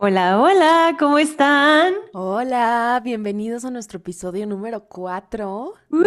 Hola, 0.00 0.40
hola, 0.40 0.96
¿cómo 0.98 1.18
están? 1.18 1.92
Hola, 2.12 3.00
bienvenidos 3.02 3.64
a 3.64 3.70
nuestro 3.72 3.98
episodio 3.98 4.46
número 4.46 4.84
4 4.88 5.74
¡Uh! 5.90 6.04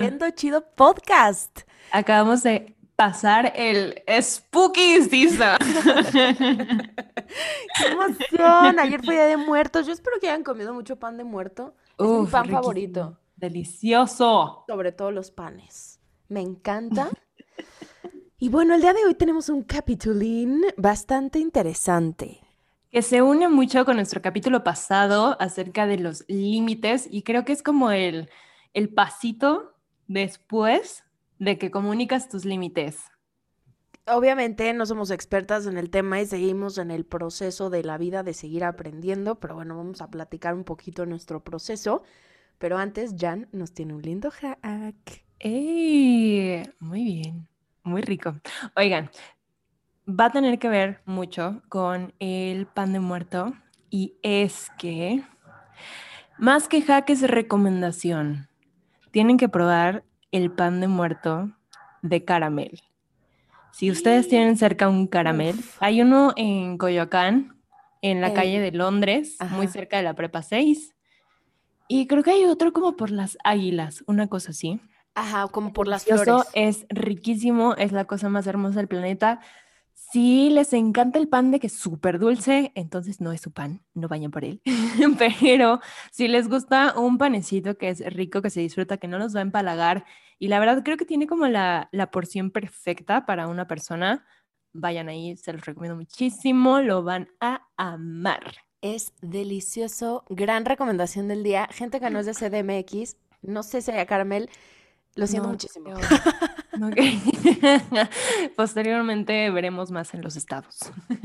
Viendo 0.00 0.28
Chido 0.30 0.64
Podcast. 0.74 1.60
Acabamos 1.92 2.42
de 2.42 2.74
pasar 2.96 3.52
el 3.54 4.02
Spooky 4.20 5.02
Season. 5.02 5.58
¡Qué 6.12 7.86
emoción! 7.88 8.80
Ayer 8.80 9.00
fue 9.04 9.14
Día 9.14 9.26
de 9.26 9.36
Muertos. 9.36 9.86
Yo 9.86 9.92
espero 9.92 10.18
que 10.20 10.28
hayan 10.28 10.42
comido 10.42 10.74
mucho 10.74 10.96
pan 10.96 11.16
de 11.16 11.22
muerto. 11.24 11.76
Es 11.98 12.04
mi 12.08 12.26
pan 12.26 12.44
riquísimo. 12.44 12.62
favorito, 12.62 13.18
Delicioso. 13.36 14.64
sobre 14.66 14.90
todo 14.90 15.12
los 15.12 15.30
panes. 15.30 16.00
Me 16.28 16.40
encanta. 16.40 17.10
Y 18.38 18.48
bueno, 18.48 18.74
el 18.74 18.80
día 18.80 18.92
de 18.92 19.04
hoy 19.04 19.14
tenemos 19.14 19.48
un 19.50 19.62
capitulín 19.62 20.62
bastante 20.76 21.38
interesante. 21.38 22.40
Que 22.92 23.00
se 23.00 23.22
une 23.22 23.48
mucho 23.48 23.86
con 23.86 23.96
nuestro 23.96 24.20
capítulo 24.20 24.64
pasado 24.64 25.40
acerca 25.40 25.86
de 25.86 25.98
los 25.98 26.26
límites 26.28 27.08
y 27.10 27.22
creo 27.22 27.42
que 27.42 27.52
es 27.54 27.62
como 27.62 27.90
el, 27.90 28.28
el 28.74 28.90
pasito 28.90 29.74
después 30.08 31.02
de 31.38 31.56
que 31.56 31.70
comunicas 31.70 32.28
tus 32.28 32.44
límites. 32.44 33.00
Obviamente 34.06 34.70
no 34.74 34.84
somos 34.84 35.10
expertas 35.10 35.66
en 35.66 35.78
el 35.78 35.88
tema 35.88 36.20
y 36.20 36.26
seguimos 36.26 36.76
en 36.76 36.90
el 36.90 37.06
proceso 37.06 37.70
de 37.70 37.82
la 37.82 37.96
vida 37.96 38.22
de 38.22 38.34
seguir 38.34 38.62
aprendiendo, 38.62 39.40
pero 39.40 39.54
bueno, 39.54 39.74
vamos 39.74 40.02
a 40.02 40.10
platicar 40.10 40.52
un 40.52 40.64
poquito 40.64 41.06
nuestro 41.06 41.42
proceso. 41.42 42.02
Pero 42.58 42.76
antes, 42.76 43.14
Jan 43.18 43.48
nos 43.52 43.72
tiene 43.72 43.94
un 43.94 44.02
lindo 44.02 44.30
hack. 44.30 45.24
¡Ey! 45.38 46.62
Muy 46.78 47.04
bien, 47.04 47.48
muy 47.84 48.02
rico. 48.02 48.34
Oigan, 48.76 49.10
va 50.08 50.26
a 50.26 50.30
tener 50.30 50.58
que 50.58 50.68
ver 50.68 51.00
mucho 51.04 51.62
con 51.68 52.12
el 52.18 52.66
pan 52.66 52.92
de 52.92 53.00
muerto 53.00 53.52
y 53.90 54.14
es 54.22 54.70
que, 54.78 55.22
más 56.38 56.68
que 56.68 56.82
hack 56.82 57.10
es 57.10 57.22
recomendación, 57.22 58.48
tienen 59.10 59.36
que 59.36 59.48
probar 59.48 60.04
el 60.30 60.50
pan 60.50 60.80
de 60.80 60.88
muerto 60.88 61.52
de 62.00 62.24
caramel. 62.24 62.82
Si 63.72 63.90
ustedes 63.90 64.28
tienen 64.28 64.56
cerca 64.56 64.88
un 64.88 65.06
caramel, 65.06 65.56
hay 65.80 66.02
uno 66.02 66.32
en 66.36 66.76
Coyoacán, 66.78 67.56
en 68.02 68.20
la 68.20 68.34
calle 68.34 68.60
de 68.60 68.72
Londres, 68.72 69.36
muy 69.50 69.68
cerca 69.68 69.96
de 69.96 70.02
la 70.02 70.14
Prepa 70.14 70.42
6. 70.42 70.94
Y 71.88 72.06
creo 72.06 72.22
que 72.22 72.32
hay 72.32 72.44
otro 72.44 72.72
como 72.72 72.96
por 72.96 73.10
las 73.10 73.38
águilas, 73.44 74.02
una 74.06 74.26
cosa 74.26 74.50
así. 74.50 74.80
Ajá, 75.14 75.46
como 75.48 75.72
por 75.72 75.88
las 75.88 76.04
flores. 76.04 76.48
es 76.54 76.86
riquísimo, 76.88 77.74
es 77.76 77.92
la 77.92 78.06
cosa 78.06 78.28
más 78.28 78.46
hermosa 78.46 78.78
del 78.78 78.88
planeta. 78.88 79.40
Si 80.12 80.50
les 80.50 80.74
encanta 80.74 81.18
el 81.18 81.26
pan 81.26 81.50
de 81.50 81.58
que 81.58 81.68
es 81.68 81.72
súper 81.72 82.18
dulce, 82.18 82.70
entonces 82.74 83.22
no 83.22 83.32
es 83.32 83.40
su 83.40 83.50
pan, 83.50 83.82
no 83.94 84.08
vayan 84.08 84.30
por 84.30 84.44
él. 84.44 84.60
Pero 85.40 85.80
si 86.10 86.28
les 86.28 86.48
gusta 86.48 86.98
un 86.98 87.16
panecito 87.16 87.78
que 87.78 87.88
es 87.88 88.00
rico, 88.12 88.42
que 88.42 88.50
se 88.50 88.60
disfruta, 88.60 88.98
que 88.98 89.08
no 89.08 89.18
los 89.18 89.34
va 89.34 89.38
a 89.38 89.42
empalagar, 89.42 90.04
y 90.38 90.48
la 90.48 90.60
verdad 90.60 90.82
creo 90.84 90.98
que 90.98 91.06
tiene 91.06 91.26
como 91.26 91.46
la, 91.46 91.88
la 91.92 92.10
porción 92.10 92.50
perfecta 92.50 93.24
para 93.24 93.48
una 93.48 93.66
persona, 93.66 94.26
vayan 94.74 95.08
ahí, 95.08 95.34
se 95.38 95.54
los 95.54 95.64
recomiendo 95.64 95.96
muchísimo, 95.96 96.82
lo 96.82 97.02
van 97.02 97.30
a 97.40 97.68
amar. 97.78 98.52
Es 98.82 99.14
delicioso. 99.22 100.24
Gran 100.28 100.66
recomendación 100.66 101.26
del 101.26 101.42
día. 101.42 101.68
Gente 101.70 102.00
que 102.00 102.10
no 102.10 102.18
es 102.18 102.26
de 102.26 102.34
CDMX, 102.34 103.16
no 103.40 103.62
sé 103.62 103.80
si 103.80 103.92
haya 103.92 104.04
caramel, 104.04 104.50
lo 105.14 105.26
siento 105.26 105.48
No, 105.48 105.52
muchísimo. 105.52 105.90
Posteriormente 108.56 109.50
veremos 109.50 109.90
más 109.90 110.14
en 110.14 110.22
los 110.22 110.36
estados. 110.36 110.78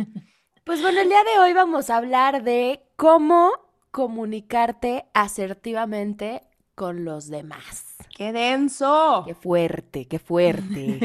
Pues 0.64 0.82
bueno, 0.82 1.00
el 1.00 1.08
día 1.08 1.24
de 1.24 1.40
hoy 1.40 1.54
vamos 1.54 1.90
a 1.90 1.96
hablar 1.96 2.44
de 2.44 2.84
cómo 2.98 3.54
comunicarte 3.92 5.06
asertivamente 5.14 6.42
con 6.76 7.06
los 7.06 7.30
demás. 7.30 7.96
¡Qué 8.14 8.34
denso! 8.34 9.24
Qué 9.26 9.34
fuerte, 9.34 10.10
qué 10.10 10.20
fuerte. 10.20 11.00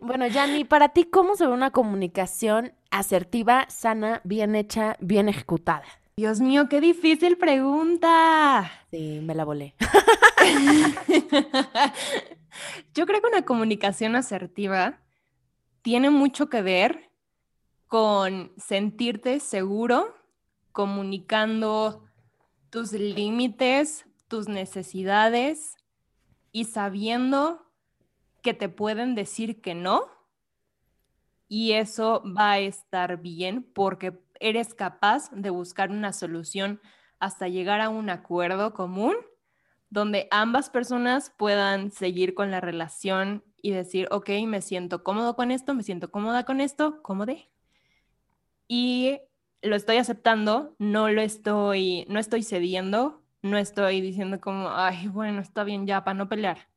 Bueno, 0.00 0.28
Yanni, 0.28 0.62
para 0.62 0.90
ti, 0.90 1.02
¿cómo 1.02 1.34
se 1.34 1.44
ve 1.44 1.52
una 1.52 1.72
comunicación 1.72 2.72
asertiva, 2.92 3.66
sana, 3.68 4.20
bien 4.22 4.54
hecha, 4.54 4.96
bien 5.00 5.28
ejecutada? 5.28 5.82
Dios 6.16 6.40
mío, 6.40 6.68
qué 6.68 6.80
difícil 6.80 7.36
pregunta. 7.36 8.70
Sí, 8.92 9.18
me 9.20 9.34
la 9.34 9.44
volé. 9.44 9.74
Yo 12.94 13.04
creo 13.04 13.20
que 13.20 13.26
una 13.26 13.44
comunicación 13.44 14.14
asertiva 14.14 15.00
tiene 15.82 16.10
mucho 16.10 16.48
que 16.48 16.62
ver 16.62 17.10
con 17.88 18.52
sentirte 18.56 19.40
seguro 19.40 20.14
comunicando 20.70 22.04
tus 22.70 22.92
límites, 22.92 24.06
tus 24.28 24.46
necesidades 24.46 25.74
y 26.52 26.66
sabiendo 26.66 27.66
que 28.40 28.54
te 28.54 28.68
pueden 28.68 29.16
decir 29.16 29.60
que 29.60 29.74
no. 29.74 30.06
Y 31.48 31.72
eso 31.72 32.22
va 32.24 32.52
a 32.52 32.60
estar 32.60 33.20
bien 33.20 33.64
porque 33.64 34.12
eres 34.44 34.74
capaz 34.74 35.30
de 35.30 35.50
buscar 35.50 35.90
una 35.90 36.12
solución 36.12 36.80
hasta 37.18 37.48
llegar 37.48 37.80
a 37.80 37.88
un 37.88 38.10
acuerdo 38.10 38.74
común 38.74 39.16
donde 39.88 40.28
ambas 40.30 40.70
personas 40.70 41.30
puedan 41.30 41.90
seguir 41.90 42.34
con 42.34 42.50
la 42.50 42.60
relación 42.60 43.44
y 43.62 43.70
decir, 43.70 44.08
ok, 44.10 44.28
me 44.46 44.60
siento 44.60 45.02
cómodo 45.02 45.34
con 45.36 45.50
esto, 45.50 45.72
me 45.72 45.82
siento 45.82 46.10
cómoda 46.10 46.44
con 46.44 46.60
esto, 46.60 47.00
cómode. 47.02 47.48
Y 48.68 49.20
lo 49.62 49.76
estoy 49.76 49.96
aceptando, 49.96 50.74
no 50.78 51.08
lo 51.08 51.22
estoy, 51.22 52.04
no 52.08 52.18
estoy 52.18 52.42
cediendo, 52.42 53.22
no 53.40 53.56
estoy 53.56 54.00
diciendo 54.00 54.40
como, 54.40 54.70
ay, 54.70 55.08
bueno, 55.08 55.40
está 55.40 55.64
bien 55.64 55.86
ya 55.86 56.04
para 56.04 56.14
no 56.14 56.28
pelear. 56.28 56.68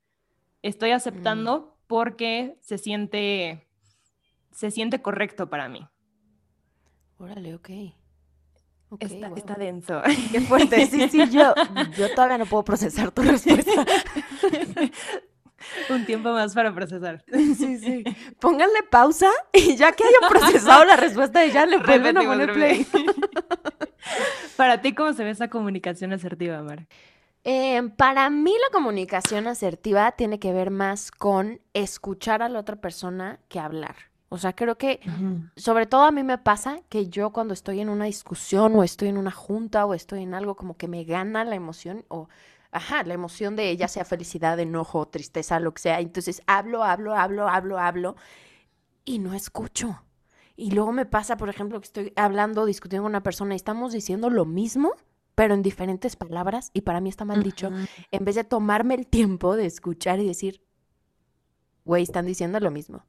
Estoy 0.62 0.92
aceptando 0.92 1.78
porque 1.88 2.58
se 2.62 2.78
siente, 2.78 3.68
se 4.52 4.72
siente 4.72 5.02
correcto 5.02 5.50
para 5.50 5.68
mí. 5.68 5.88
Órale, 7.20 7.56
ok. 7.56 7.70
Ok, 8.90 9.04
está, 9.04 9.30
wow. 9.30 9.38
está 9.38 9.56
denso. 9.56 10.02
Qué 10.32 10.42
fuerte, 10.42 10.86
sí, 10.86 11.10
sí, 11.10 11.30
yo, 11.30 11.54
yo 11.98 12.16
todavía 12.16 12.38
no 12.38 12.46
puedo 12.46 12.64
procesar 12.64 13.12
tu 13.12 13.22
respuesta. 13.22 13.72
Un 15.90 16.06
tiempo 16.06 16.32
más 16.32 16.54
para 16.54 16.74
procesar. 16.74 17.24
Sí, 17.32 17.78
sí. 17.78 18.04
Pónganle 18.40 18.84
pausa 18.90 19.30
y 19.52 19.76
ya 19.76 19.92
que 19.92 20.04
hayan 20.04 20.30
procesado 20.30 20.86
la 20.86 20.96
respuesta 20.96 21.42
de 21.42 21.52
ya 21.52 21.66
le 21.66 21.78
vuelven 21.78 22.18
a 22.18 22.24
poner 22.24 22.54
play. 22.54 22.88
Para 24.56 24.82
ti, 24.82 24.94
¿cómo 24.94 25.14
se 25.14 25.24
ve 25.24 25.32
esa 25.32 25.50
comunicación 25.50 26.14
asertiva, 26.14 26.62
Mar? 26.62 26.88
Eh, 27.44 27.82
para 27.98 28.30
mí 28.30 28.52
la 28.52 28.72
comunicación 28.72 29.48
asertiva 29.48 30.12
tiene 30.12 30.40
que 30.40 30.54
ver 30.54 30.70
más 30.70 31.12
con 31.12 31.62
escuchar 31.74 32.42
a 32.42 32.50
la 32.50 32.60
otra 32.60 32.78
persona 32.78 33.40
que 33.48 33.60
hablar. 33.60 33.96
O 34.30 34.38
sea, 34.38 34.54
creo 34.54 34.78
que 34.78 35.00
sobre 35.56 35.86
todo 35.86 36.04
a 36.04 36.12
mí 36.12 36.22
me 36.22 36.38
pasa 36.38 36.82
que 36.90 37.08
yo 37.08 37.32
cuando 37.32 37.54
estoy 37.54 37.80
en 37.80 37.88
una 37.88 38.06
discusión 38.06 38.76
o 38.76 38.84
estoy 38.84 39.08
en 39.08 39.18
una 39.18 39.32
junta 39.32 39.86
o 39.86 39.94
estoy 39.94 40.24
en 40.24 40.34
algo 40.34 40.56
como 40.56 40.76
que 40.76 40.90
me 40.90 41.06
gana 41.06 41.46
la 41.46 41.56
emoción 41.56 42.04
o, 42.10 42.28
ajá, 42.72 43.04
la 43.04 43.14
emoción 43.14 43.56
de 43.56 43.76
ya 43.78 43.88
sea 43.88 44.04
felicidad, 44.04 44.60
enojo, 44.60 45.08
tristeza, 45.08 45.62
lo 45.62 45.74
que 45.74 45.82
sea. 45.82 46.02
Entonces 46.02 46.42
hablo, 46.46 46.84
hablo, 46.84 47.16
hablo, 47.16 47.48
hablo, 47.48 47.80
hablo 47.80 48.16
y 49.06 49.20
no 49.20 49.34
escucho. 49.34 50.04
Y 50.58 50.72
luego 50.72 50.92
me 50.92 51.06
pasa, 51.06 51.38
por 51.38 51.48
ejemplo, 51.50 51.80
que 51.80 51.86
estoy 51.86 52.14
hablando, 52.18 52.66
discutiendo 52.66 53.04
con 53.04 53.12
una 53.12 53.24
persona 53.24 53.54
y 53.54 53.56
estamos 53.56 53.94
diciendo 53.94 54.30
lo 54.30 54.44
mismo, 54.44 54.92
pero 55.36 55.54
en 55.54 55.62
diferentes 55.62 56.18
palabras 56.18 56.72
y 56.74 56.82
para 56.82 57.00
mí 57.00 57.10
está 57.10 57.24
mal 57.24 57.44
dicho. 57.44 57.72
En 58.12 58.26
vez 58.26 58.36
de 58.36 58.44
tomarme 58.44 58.96
el 58.96 59.08
tiempo 59.08 59.56
de 59.56 59.68
escuchar 59.68 60.20
y 60.20 60.28
decir, 60.28 60.62
güey, 61.86 62.04
están 62.04 62.26
diciendo 62.26 62.60
lo 62.60 62.72
mismo. 62.72 63.06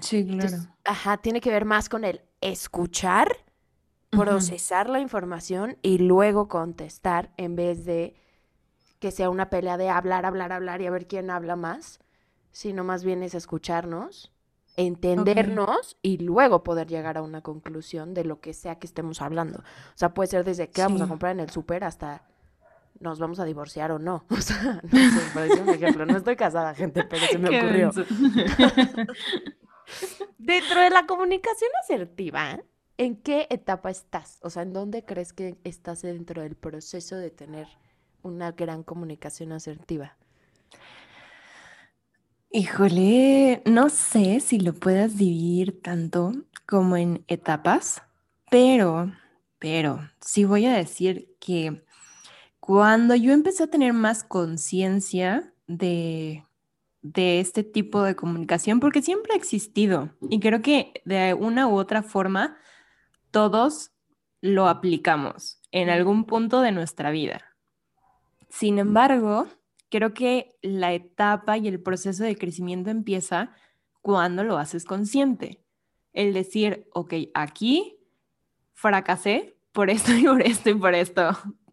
Sí, 0.00 0.24
claro. 0.24 0.42
Entonces, 0.42 0.68
ajá, 0.84 1.16
tiene 1.18 1.40
que 1.40 1.50
ver 1.50 1.64
más 1.64 1.88
con 1.88 2.04
el 2.04 2.22
escuchar, 2.40 3.36
procesar 4.10 4.88
la 4.88 5.00
información 5.00 5.76
y 5.82 5.98
luego 5.98 6.48
contestar 6.48 7.30
en 7.36 7.56
vez 7.56 7.84
de 7.84 8.14
que 8.98 9.10
sea 9.10 9.30
una 9.30 9.50
pelea 9.50 9.76
de 9.76 9.90
hablar, 9.90 10.26
hablar, 10.26 10.52
hablar 10.52 10.80
y 10.80 10.86
a 10.86 10.90
ver 10.90 11.06
quién 11.06 11.30
habla 11.30 11.56
más, 11.56 12.00
sino 12.50 12.84
más 12.84 13.04
bien 13.04 13.22
es 13.22 13.34
escucharnos, 13.34 14.32
entendernos 14.76 15.96
y 16.02 16.18
luego 16.18 16.64
poder 16.64 16.88
llegar 16.88 17.18
a 17.18 17.22
una 17.22 17.42
conclusión 17.42 18.14
de 18.14 18.24
lo 18.24 18.40
que 18.40 18.54
sea 18.54 18.78
que 18.78 18.86
estemos 18.86 19.22
hablando. 19.22 19.58
O 19.58 19.96
sea, 19.96 20.14
puede 20.14 20.28
ser 20.28 20.44
desde 20.44 20.70
qué 20.70 20.82
vamos 20.82 21.00
a 21.02 21.08
comprar 21.08 21.32
en 21.32 21.40
el 21.40 21.50
súper 21.50 21.84
hasta 21.84 22.22
nos 23.00 23.18
vamos 23.18 23.38
a 23.38 23.44
divorciar 23.44 23.92
o 23.92 23.98
no. 23.98 24.24
O 24.30 24.40
sea, 24.40 24.80
no 24.82 24.98
sé, 24.98 25.20
por 25.32 25.74
ejemplo. 25.74 26.06
No 26.06 26.16
estoy 26.16 26.36
casada, 26.36 26.74
gente, 26.74 27.04
pero 27.04 27.26
se 27.26 27.38
me 27.38 27.50
Qué 27.50 27.58
ocurrió. 27.60 27.92
Dentro 30.38 30.80
de 30.80 30.90
la 30.90 31.06
comunicación 31.06 31.70
asertiva, 31.82 32.60
¿en 32.96 33.16
qué 33.16 33.46
etapa 33.50 33.90
estás? 33.90 34.38
O 34.42 34.50
sea, 34.50 34.62
¿en 34.62 34.72
dónde 34.72 35.04
crees 35.04 35.32
que 35.32 35.56
estás 35.64 36.02
dentro 36.02 36.42
del 36.42 36.56
proceso 36.56 37.16
de 37.16 37.30
tener 37.30 37.66
una 38.22 38.52
gran 38.52 38.82
comunicación 38.82 39.52
asertiva? 39.52 40.16
Híjole, 42.50 43.62
no 43.66 43.90
sé 43.90 44.40
si 44.40 44.58
lo 44.58 44.72
puedas 44.72 45.18
dividir 45.18 45.82
tanto 45.82 46.32
como 46.66 46.96
en 46.96 47.24
etapas, 47.28 48.02
Pero, 48.50 49.12
pero, 49.58 50.00
sí 50.20 50.44
voy 50.44 50.64
a 50.64 50.72
decir 50.72 51.36
que 51.38 51.84
cuando 52.58 53.14
yo 53.14 53.32
empecé 53.32 53.64
a 53.64 53.70
tener 53.70 53.92
más 53.92 54.24
conciencia 54.24 55.52
de, 55.66 56.44
de 57.12 57.40
este 57.40 57.64
tipo 57.64 58.02
de 58.02 58.16
comunicación, 58.16 58.80
porque 58.80 59.02
siempre 59.02 59.32
ha 59.32 59.36
existido 59.36 60.10
y 60.28 60.40
creo 60.40 60.60
que 60.60 61.00
de 61.04 61.34
una 61.34 61.66
u 61.66 61.76
otra 61.76 62.02
forma 62.02 62.56
todos 63.30 63.92
lo 64.40 64.68
aplicamos 64.68 65.60
en 65.72 65.90
algún 65.90 66.24
punto 66.24 66.60
de 66.60 66.72
nuestra 66.72 67.10
vida. 67.10 67.56
Sin 68.50 68.78
embargo, 68.78 69.46
creo 69.90 70.12
que 70.12 70.56
la 70.62 70.92
etapa 70.92 71.56
y 71.56 71.68
el 71.68 71.80
proceso 71.80 72.24
de 72.24 72.36
crecimiento 72.36 72.90
empieza 72.90 73.52
cuando 74.00 74.44
lo 74.44 74.58
haces 74.58 74.84
consciente. 74.84 75.64
El 76.12 76.34
decir, 76.34 76.88
ok, 76.92 77.14
aquí 77.34 77.98
fracasé 78.74 79.56
por 79.72 79.90
esto 79.90 80.14
y 80.14 80.24
por 80.24 80.42
esto 80.42 80.70
y 80.70 80.74
por 80.74 80.94
esto, 80.94 81.30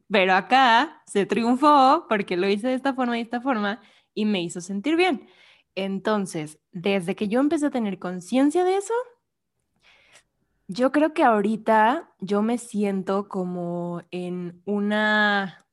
pero 0.09 0.33
acá 0.33 1.01
se 1.05 1.25
triunfó 1.25 2.05
porque 2.07 2.37
lo 2.37 2.47
hice 2.47 2.67
de 2.67 2.73
esta 2.75 2.93
forma 2.93 3.17
y 3.17 3.21
de 3.21 3.25
esta 3.25 3.41
forma 3.41 3.81
y 4.15 4.25
me 4.25 4.41
hizo 4.41 4.61
sentir 4.61 4.95
bien. 4.95 5.27
Entonces, 5.75 6.57
desde 6.71 7.15
que 7.15 7.27
yo 7.27 7.39
empecé 7.39 7.67
a 7.67 7.71
tener 7.71 7.99
conciencia 7.99 8.63
de 8.63 8.77
eso, 8.77 8.93
yo 10.67 10.91
creo 10.91 11.13
que 11.13 11.23
ahorita 11.23 12.09
yo 12.19 12.41
me 12.41 12.57
siento 12.57 13.27
como 13.27 14.01
en 14.09 14.61
una, 14.65 15.65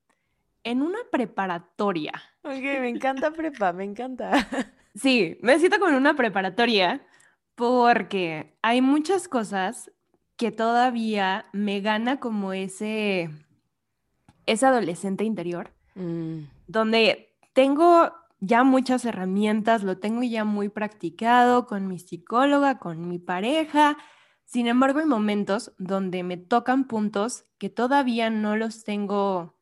en 0.64 0.82
una 0.82 0.98
preparatoria. 1.10 2.12
Ok, 2.42 2.52
me 2.52 2.88
encanta 2.90 3.30
prepa, 3.30 3.72
me 3.72 3.84
encanta. 3.84 4.32
Sí, 4.94 5.38
me 5.40 5.58
siento 5.58 5.78
como 5.78 5.90
en 5.90 5.96
una 5.96 6.14
preparatoria 6.14 7.00
porque 7.54 8.56
hay 8.60 8.82
muchas 8.82 9.28
cosas 9.28 9.90
que 10.36 10.50
todavía 10.50 11.46
me 11.52 11.80
gana 11.80 12.18
como 12.18 12.52
ese, 12.52 13.30
ese 14.46 14.66
adolescente 14.66 15.24
interior, 15.24 15.70
mm. 15.94 16.40
donde 16.66 17.32
tengo 17.52 18.12
ya 18.44 18.64
muchas 18.64 19.04
herramientas, 19.04 19.84
lo 19.84 19.98
tengo 19.98 20.24
ya 20.24 20.44
muy 20.44 20.68
practicado 20.68 21.64
con 21.64 21.86
mi 21.86 22.00
psicóloga, 22.00 22.80
con 22.80 23.06
mi 23.06 23.20
pareja. 23.20 23.96
Sin 24.44 24.66
embargo, 24.66 24.98
hay 24.98 25.06
momentos 25.06 25.72
donde 25.78 26.24
me 26.24 26.36
tocan 26.36 26.88
puntos 26.88 27.44
que 27.58 27.70
todavía 27.70 28.30
no 28.30 28.56
los 28.56 28.82
tengo 28.82 29.56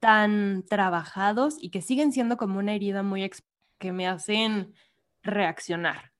tan 0.00 0.64
trabajados 0.66 1.58
y 1.60 1.68
que 1.68 1.82
siguen 1.82 2.10
siendo 2.10 2.38
como 2.38 2.58
una 2.58 2.74
herida 2.74 3.02
muy 3.02 3.30
que 3.78 3.92
me 3.92 4.08
hacen 4.08 4.72
reaccionar. 5.22 6.12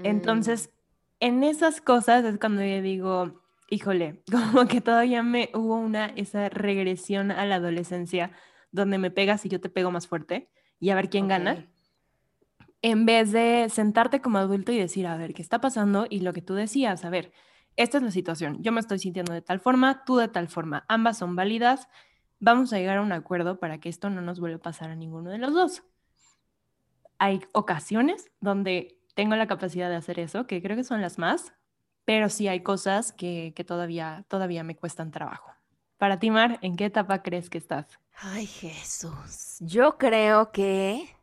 Entonces, 0.00 0.70
mm. 0.72 0.80
en 1.20 1.44
esas 1.44 1.80
cosas 1.80 2.24
es 2.24 2.40
cuando 2.40 2.64
yo 2.64 2.82
digo, 2.82 3.40
híjole, 3.70 4.24
como 4.32 4.66
que 4.66 4.80
todavía 4.80 5.22
me 5.22 5.48
hubo 5.54 5.76
una 5.76 6.06
esa 6.06 6.48
regresión 6.48 7.30
a 7.30 7.46
la 7.46 7.54
adolescencia 7.54 8.32
donde 8.72 8.98
me 8.98 9.12
pegas 9.12 9.46
y 9.46 9.48
yo 9.48 9.60
te 9.60 9.68
pego 9.68 9.92
más 9.92 10.08
fuerte 10.08 10.50
y 10.84 10.90
a 10.90 10.94
ver 10.94 11.08
quién 11.08 11.28
gana, 11.28 11.66
en 12.82 13.06
vez 13.06 13.32
de 13.32 13.68
sentarte 13.70 14.20
como 14.20 14.36
adulto 14.36 14.70
y 14.70 14.78
decir, 14.78 15.06
a 15.06 15.16
ver, 15.16 15.32
¿qué 15.32 15.40
está 15.40 15.58
pasando? 15.58 16.06
Y 16.10 16.20
lo 16.20 16.34
que 16.34 16.42
tú 16.42 16.52
decías, 16.52 17.06
a 17.06 17.08
ver, 17.08 17.32
esta 17.76 17.96
es 17.96 18.04
la 18.04 18.10
situación, 18.10 18.62
yo 18.62 18.70
me 18.70 18.80
estoy 18.80 18.98
sintiendo 18.98 19.32
de 19.32 19.40
tal 19.40 19.60
forma, 19.60 20.04
tú 20.04 20.18
de 20.18 20.28
tal 20.28 20.46
forma, 20.46 20.84
ambas 20.86 21.16
son 21.16 21.36
válidas, 21.36 21.88
vamos 22.38 22.70
a 22.74 22.76
llegar 22.76 22.98
a 22.98 23.00
un 23.00 23.12
acuerdo 23.12 23.58
para 23.58 23.80
que 23.80 23.88
esto 23.88 24.10
no 24.10 24.20
nos 24.20 24.40
vuelva 24.40 24.58
a 24.58 24.60
pasar 24.60 24.90
a 24.90 24.94
ninguno 24.94 25.30
de 25.30 25.38
los 25.38 25.54
dos. 25.54 25.84
Hay 27.16 27.40
ocasiones 27.52 28.30
donde 28.40 28.98
tengo 29.14 29.36
la 29.36 29.46
capacidad 29.46 29.88
de 29.88 29.96
hacer 29.96 30.20
eso, 30.20 30.46
que 30.46 30.60
creo 30.60 30.76
que 30.76 30.84
son 30.84 31.00
las 31.00 31.16
más, 31.16 31.54
pero 32.04 32.28
sí 32.28 32.46
hay 32.46 32.62
cosas 32.62 33.14
que, 33.14 33.54
que 33.56 33.64
todavía, 33.64 34.26
todavía 34.28 34.64
me 34.64 34.76
cuestan 34.76 35.12
trabajo. 35.12 35.50
Para 35.98 36.18
ti, 36.18 36.30
Mar, 36.30 36.58
¿en 36.62 36.76
qué 36.76 36.86
etapa 36.86 37.22
crees 37.22 37.48
que 37.48 37.58
estás? 37.58 37.86
Ay, 38.16 38.46
Jesús. 38.46 39.56
Yo 39.60 39.96
creo 39.98 40.52
que 40.52 41.14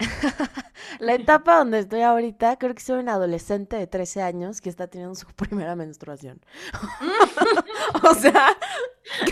la 0.98 1.14
etapa 1.14 1.58
donde 1.58 1.80
estoy 1.80 2.02
ahorita, 2.02 2.56
creo 2.58 2.74
que 2.74 2.82
soy 2.82 3.00
un 3.00 3.08
adolescente 3.08 3.76
de 3.76 3.86
13 3.86 4.22
años 4.22 4.60
que 4.60 4.68
está 4.68 4.86
teniendo 4.86 5.14
su 5.14 5.26
primera 5.34 5.76
menstruación. 5.76 6.40
o 8.02 8.14
sea, 8.14 8.56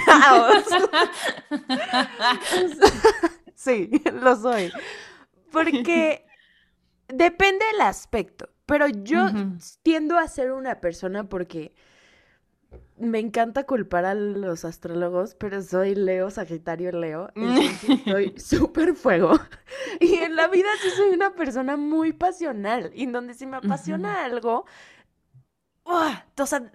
caos. 0.06 0.64
sí, 3.55 3.91
lo 4.12 4.37
soy. 4.37 4.73
Porque 5.50 6.26
depende 7.09 7.64
del 7.73 7.81
aspecto, 7.82 8.50
pero 8.67 8.88
yo 8.88 9.29
tiendo 9.82 10.19
a 10.19 10.29
ser 10.29 10.53
una 10.53 10.81
persona 10.81 11.25
porque 11.25 11.75
me 13.00 13.19
encanta 13.19 13.65
culpar 13.65 14.05
a 14.05 14.15
los 14.15 14.65
astrólogos, 14.65 15.35
pero 15.35 15.62
soy 15.62 15.95
Leo, 15.95 16.31
Sagitario, 16.31 16.93
Leo, 16.93 17.31
entonces 17.35 18.00
soy 18.05 18.35
súper 18.39 18.95
fuego. 18.95 19.33
Y 20.00 20.15
en 20.17 20.37
la 20.37 20.49
vida 20.49 20.69
sí 20.83 20.91
soy 20.91 21.11
una 21.11 21.35
persona 21.35 21.77
muy 21.77 22.12
pasional, 22.12 22.93
y 22.95 23.05
en 23.05 23.12
donde 23.12 23.35
si 23.35 23.47
me 23.47 23.56
apasiona 23.56 24.25
algo, 24.25 24.65
o 25.85 26.47
sea, 26.47 26.71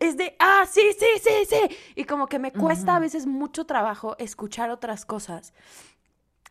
es 0.00 0.16
de, 0.16 0.34
ah, 0.38 0.64
sí, 0.68 0.80
sí, 0.98 1.06
sí, 1.22 1.44
sí. 1.48 1.76
Y 1.94 2.04
como 2.04 2.26
que 2.26 2.38
me 2.38 2.52
cuesta 2.52 2.96
a 2.96 2.98
veces 2.98 3.26
mucho 3.26 3.66
trabajo 3.66 4.16
escuchar 4.18 4.70
otras 4.70 5.04
cosas. 5.04 5.52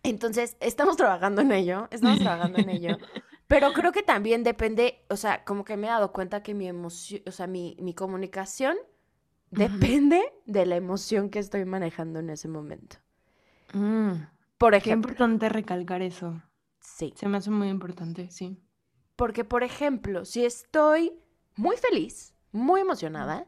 Entonces, 0.04 0.56
estamos 0.60 0.96
trabajando 0.96 1.42
en 1.42 1.52
ello, 1.52 1.88
estamos 1.90 2.20
trabajando 2.20 2.60
en 2.60 2.70
ello. 2.70 2.98
Pero 3.48 3.74
creo 3.74 3.92
que 3.92 4.04
también 4.04 4.44
depende, 4.44 5.04
o 5.10 5.18
sea, 5.18 5.44
como 5.44 5.64
que 5.64 5.78
me 5.78 5.88
he 5.88 5.90
dado 5.90 6.12
cuenta 6.12 6.44
que 6.44 6.54
mi 6.54 6.68
emoción, 6.68 7.22
o 7.26 7.32
sea, 7.32 7.48
mi, 7.48 7.76
mi 7.80 7.94
comunicación 7.94 8.78
Depende 9.54 10.22
de 10.46 10.66
la 10.66 10.76
emoción 10.76 11.30
que 11.30 11.40
estoy 11.40 11.66
manejando 11.66 12.20
en 12.20 12.30
ese 12.30 12.48
momento. 12.48 12.98
Mm, 13.74 14.14
por 14.58 14.76
ejemplo. 14.76 15.08
Qué 15.08 15.12
importante 15.14 15.50
recalcar 15.50 16.02
eso. 16.02 16.42
Sí. 16.80 17.14
Se 17.16 17.28
me 17.28 17.38
hace 17.38 17.50
muy 17.50 17.70
importante, 17.70 18.30
sí. 18.30 18.58
Porque, 19.16 19.44
por 19.44 19.64
ejemplo, 19.64 20.26
si 20.26 20.46
estoy 20.46 21.14
muy 21.56 21.78
feliz, 21.78 22.34
muy 22.52 22.82
emocionada, 22.82 23.48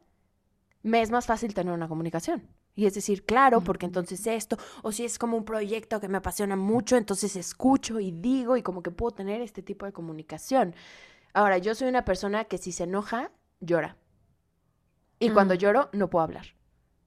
me 0.83 1.01
es 1.01 1.11
más 1.11 1.25
fácil 1.25 1.53
tener 1.53 1.73
una 1.73 1.87
comunicación. 1.87 2.47
Y 2.75 2.85
es 2.85 2.93
decir, 2.93 3.25
claro, 3.25 3.61
porque 3.61 3.85
entonces 3.85 4.27
esto, 4.27 4.57
o 4.83 4.91
si 4.91 5.05
es 5.05 5.17
como 5.17 5.37
un 5.37 5.45
proyecto 5.45 6.01
que 6.01 6.09
me 6.09 6.17
apasiona 6.17 6.57
mucho, 6.57 6.97
entonces 6.97 7.37
escucho 7.37 8.01
y 8.01 8.11
digo 8.11 8.57
y 8.57 8.63
como 8.63 8.83
que 8.83 8.91
puedo 8.91 9.11
tener 9.11 9.41
este 9.41 9.63
tipo 9.63 9.85
de 9.85 9.93
comunicación. 9.93 10.75
Ahora, 11.33 11.57
yo 11.57 11.73
soy 11.73 11.87
una 11.87 12.03
persona 12.03 12.43
que 12.43 12.57
si 12.57 12.73
se 12.73 12.83
enoja, 12.83 13.31
llora. 13.61 13.97
Y 15.25 15.31
cuando 15.31 15.53
lloro, 15.53 15.89
no 15.93 16.09
puedo 16.09 16.23
hablar. 16.23 16.45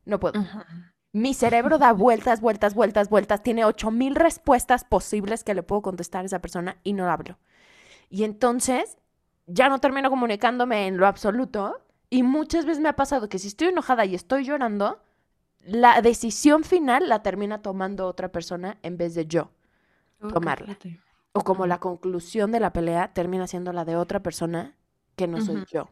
No 0.05 0.19
puedo. 0.19 0.43
Mi 1.13 1.35
cerebro 1.35 1.79
da 1.79 1.93
vueltas, 1.93 2.41
vueltas, 2.41 2.75
vueltas, 2.75 3.09
vueltas. 3.09 3.43
Tiene 3.43 3.65
ocho 3.65 3.91
mil 3.91 4.15
respuestas 4.15 4.85
posibles 4.85 5.45
que 5.45 5.55
le 5.55 5.63
puedo 5.63 5.83
contestar 5.83 6.23
a 6.23 6.27
esa 6.27 6.41
persona 6.41 6.79
y 6.83 6.93
no 6.93 7.11
hablo. 7.11 7.39
Y 8.11 8.25
entonces 8.25 8.99
ya 9.47 9.69
no 9.69 9.79
termino 9.81 10.11
comunicándome 10.11 10.87
en 10.87 10.97
lo 10.97 11.07
absoluto. 11.07 11.85
Y 12.11 12.23
muchas 12.23 12.65
veces 12.65 12.81
me 12.83 12.89
ha 12.89 12.97
pasado 12.97 13.29
que 13.29 13.39
si 13.39 13.49
estoy 13.49 13.69
enojada 13.69 14.05
y 14.05 14.15
estoy 14.15 14.45
llorando, 14.45 15.03
la 15.61 16.01
decisión 16.01 16.65
final 16.65 17.09
la 17.09 17.23
termina 17.23 17.61
tomando 17.61 18.07
otra 18.07 18.31
persona 18.33 18.79
en 18.83 18.97
vez 18.97 19.15
de 19.15 19.27
yo 19.27 19.51
tomarla. 20.33 20.79
O 21.33 21.43
como 21.45 21.67
la 21.67 21.79
conclusión 21.79 22.51
de 22.51 22.61
la 22.61 22.73
pelea 22.73 23.13
termina 23.13 23.47
siendo 23.47 23.73
la 23.73 23.85
de 23.85 23.97
otra 23.97 24.23
persona 24.23 24.77
que 25.17 25.27
no 25.29 25.41
soy 25.41 25.65
yo. 25.71 25.91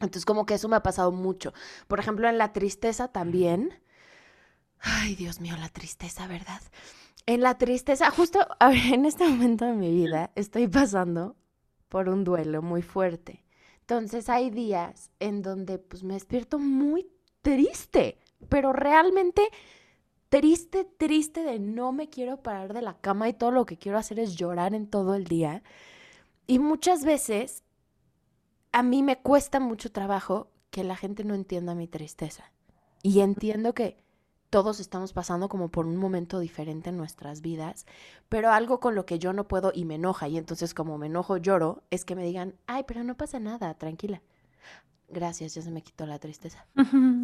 Entonces, 0.00 0.24
como 0.24 0.44
que 0.46 0.54
eso 0.54 0.68
me 0.68 0.76
ha 0.76 0.82
pasado 0.82 1.12
mucho. 1.12 1.54
Por 1.88 1.98
ejemplo, 1.98 2.28
en 2.28 2.38
la 2.38 2.52
tristeza 2.52 3.08
también. 3.08 3.80
Ay, 4.78 5.14
Dios 5.14 5.40
mío, 5.40 5.56
la 5.58 5.70
tristeza, 5.70 6.26
¿verdad? 6.26 6.60
En 7.24 7.40
la 7.40 7.58
tristeza, 7.58 8.10
justo 8.10 8.46
a 8.60 8.68
ver, 8.68 8.94
en 8.94 9.06
este 9.06 9.26
momento 9.26 9.64
de 9.64 9.72
mi 9.72 9.90
vida 9.90 10.30
estoy 10.34 10.68
pasando 10.68 11.36
por 11.88 12.08
un 12.08 12.24
duelo 12.24 12.62
muy 12.62 12.82
fuerte. 12.82 13.44
Entonces 13.80 14.28
hay 14.28 14.50
días 14.50 15.10
en 15.20 15.42
donde 15.42 15.78
pues 15.78 16.02
me 16.02 16.14
despierto 16.14 16.58
muy 16.58 17.08
triste, 17.42 18.18
pero 18.48 18.72
realmente 18.72 19.48
triste, 20.28 20.84
triste 20.84 21.42
de 21.42 21.58
no 21.60 21.92
me 21.92 22.08
quiero 22.08 22.42
parar 22.42 22.74
de 22.74 22.82
la 22.82 22.98
cama 22.98 23.28
y 23.28 23.32
todo 23.32 23.52
lo 23.52 23.64
que 23.64 23.78
quiero 23.78 23.96
hacer 23.96 24.18
es 24.18 24.34
llorar 24.34 24.74
en 24.74 24.88
todo 24.88 25.14
el 25.14 25.24
día. 25.24 25.62
Y 26.48 26.58
muchas 26.58 27.04
veces 27.04 27.62
a 28.76 28.82
mí 28.82 29.02
me 29.02 29.16
cuesta 29.16 29.58
mucho 29.58 29.90
trabajo 29.90 30.50
que 30.68 30.84
la 30.84 30.96
gente 30.96 31.24
no 31.24 31.34
entienda 31.34 31.74
mi 31.74 31.88
tristeza. 31.88 32.52
Y 33.02 33.20
entiendo 33.20 33.72
que 33.72 33.96
todos 34.50 34.80
estamos 34.80 35.14
pasando 35.14 35.48
como 35.48 35.70
por 35.70 35.86
un 35.86 35.96
momento 35.96 36.40
diferente 36.40 36.90
en 36.90 36.98
nuestras 36.98 37.40
vidas, 37.40 37.86
pero 38.28 38.50
algo 38.50 38.78
con 38.78 38.94
lo 38.94 39.06
que 39.06 39.18
yo 39.18 39.32
no 39.32 39.48
puedo 39.48 39.72
y 39.74 39.86
me 39.86 39.94
enoja, 39.94 40.28
y 40.28 40.36
entonces 40.36 40.74
como 40.74 40.98
me 40.98 41.06
enojo 41.06 41.38
lloro, 41.38 41.84
es 41.88 42.04
que 42.04 42.14
me 42.14 42.26
digan, 42.26 42.54
ay, 42.66 42.84
pero 42.86 43.02
no 43.02 43.16
pasa 43.16 43.40
nada, 43.40 43.72
tranquila. 43.78 44.20
Gracias, 45.08 45.54
ya 45.54 45.62
se 45.62 45.70
me 45.70 45.82
quitó 45.82 46.06
la 46.06 46.18
tristeza, 46.18 46.66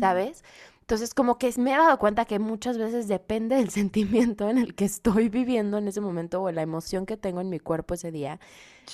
¿sabes? 0.00 0.44
Entonces, 0.80 1.14
como 1.14 1.38
que 1.38 1.52
me 1.58 1.72
he 1.72 1.76
dado 1.76 1.98
cuenta 1.98 2.24
que 2.24 2.38
muchas 2.38 2.78
veces 2.78 3.08
depende 3.08 3.56
del 3.56 3.70
sentimiento 3.70 4.48
en 4.48 4.58
el 4.58 4.74
que 4.74 4.84
estoy 4.84 5.28
viviendo 5.28 5.78
en 5.78 5.88
ese 5.88 6.00
momento 6.00 6.42
o 6.42 6.50
la 6.50 6.62
emoción 6.62 7.06
que 7.06 7.16
tengo 7.16 7.40
en 7.40 7.48
mi 7.48 7.58
cuerpo 7.58 7.94
ese 7.94 8.10
día, 8.10 8.40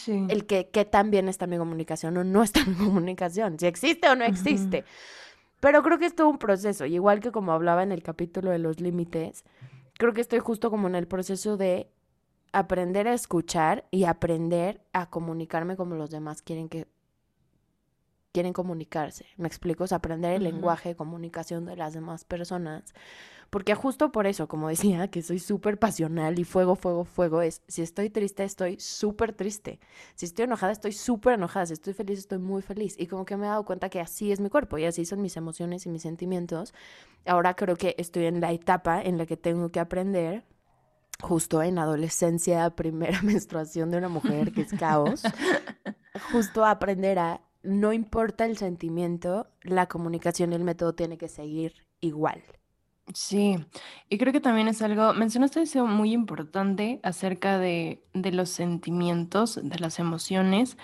el 0.06 0.46
que, 0.46 0.68
que 0.68 0.84
tan 0.84 1.10
bien 1.10 1.28
está 1.28 1.46
mi 1.46 1.58
comunicación 1.58 2.16
o 2.16 2.24
no 2.24 2.42
está 2.42 2.64
mi 2.66 2.74
comunicación, 2.74 3.58
si 3.58 3.66
existe 3.66 4.08
o 4.08 4.14
no 4.14 4.24
existe. 4.24 4.84
Pero 5.60 5.82
creo 5.82 5.98
que 5.98 6.06
es 6.06 6.14
todo 6.14 6.28
un 6.28 6.38
proceso, 6.38 6.86
y 6.86 6.94
igual 6.94 7.20
que 7.20 7.32
como 7.32 7.52
hablaba 7.52 7.82
en 7.82 7.92
el 7.92 8.02
capítulo 8.02 8.50
de 8.50 8.58
los 8.58 8.80
límites, 8.80 9.44
creo 9.98 10.12
que 10.12 10.20
estoy 10.20 10.38
justo 10.38 10.70
como 10.70 10.86
en 10.88 10.94
el 10.94 11.08
proceso 11.08 11.56
de 11.56 11.90
aprender 12.52 13.08
a 13.08 13.14
escuchar 13.14 13.86
y 13.90 14.04
aprender 14.04 14.80
a 14.92 15.10
comunicarme 15.10 15.76
como 15.76 15.96
los 15.96 16.10
demás 16.10 16.42
quieren 16.42 16.68
que 16.68 16.86
quieren 18.38 18.52
comunicarse. 18.52 19.26
Me 19.36 19.48
explico, 19.48 19.82
es 19.82 19.92
aprender 19.92 20.34
el 20.34 20.44
lenguaje 20.44 20.90
de 20.90 20.94
comunicación 20.94 21.64
de 21.64 21.74
las 21.74 21.92
demás 21.92 22.22
personas. 22.22 22.94
Porque 23.50 23.74
justo 23.74 24.12
por 24.12 24.28
eso, 24.28 24.46
como 24.46 24.68
decía, 24.68 25.08
que 25.08 25.22
soy 25.22 25.40
súper 25.40 25.76
pasional 25.76 26.38
y 26.38 26.44
fuego, 26.44 26.76
fuego, 26.76 27.04
fuego, 27.04 27.42
es 27.42 27.62
si 27.66 27.82
estoy 27.82 28.10
triste, 28.10 28.44
estoy 28.44 28.78
súper 28.78 29.32
triste. 29.32 29.80
Si 30.14 30.24
estoy 30.26 30.44
enojada, 30.44 30.70
estoy 30.70 30.92
súper 30.92 31.34
enojada. 31.34 31.66
Si 31.66 31.72
estoy 31.72 31.94
feliz, 31.94 32.20
estoy 32.20 32.38
muy 32.38 32.62
feliz. 32.62 32.94
Y 32.96 33.08
como 33.08 33.24
que 33.24 33.36
me 33.36 33.46
he 33.46 33.48
dado 33.48 33.64
cuenta 33.64 33.88
que 33.88 33.98
así 33.98 34.30
es 34.30 34.38
mi 34.38 34.50
cuerpo 34.50 34.78
y 34.78 34.84
así 34.84 35.04
son 35.04 35.20
mis 35.20 35.36
emociones 35.36 35.84
y 35.84 35.88
mis 35.88 36.02
sentimientos. 36.02 36.72
Ahora 37.26 37.56
creo 37.56 37.74
que 37.74 37.96
estoy 37.98 38.26
en 38.26 38.40
la 38.40 38.52
etapa 38.52 39.02
en 39.02 39.18
la 39.18 39.26
que 39.26 39.36
tengo 39.36 39.72
que 39.72 39.80
aprender 39.80 40.44
justo 41.20 41.60
en 41.60 41.80
adolescencia, 41.80 42.70
primera 42.76 43.20
menstruación 43.22 43.90
de 43.90 43.98
una 43.98 44.08
mujer, 44.08 44.52
que 44.52 44.60
es 44.60 44.72
caos, 44.74 45.24
justo 46.30 46.64
aprender 46.64 47.18
a 47.18 47.40
no 47.62 47.92
importa 47.92 48.44
el 48.44 48.56
sentimiento, 48.56 49.48
la 49.62 49.86
comunicación 49.86 50.52
y 50.52 50.56
el 50.56 50.64
método 50.64 50.94
tiene 50.94 51.18
que 51.18 51.28
seguir 51.28 51.86
igual. 52.00 52.42
Sí, 53.14 53.56
y 54.10 54.18
creo 54.18 54.32
que 54.32 54.40
también 54.40 54.68
es 54.68 54.82
algo, 54.82 55.14
mencionaste 55.14 55.62
eso 55.62 55.86
muy 55.86 56.12
importante 56.12 57.00
acerca 57.02 57.58
de, 57.58 58.02
de 58.12 58.32
los 58.32 58.50
sentimientos, 58.50 59.58
de 59.62 59.78
las 59.78 59.98
emociones, 59.98 60.76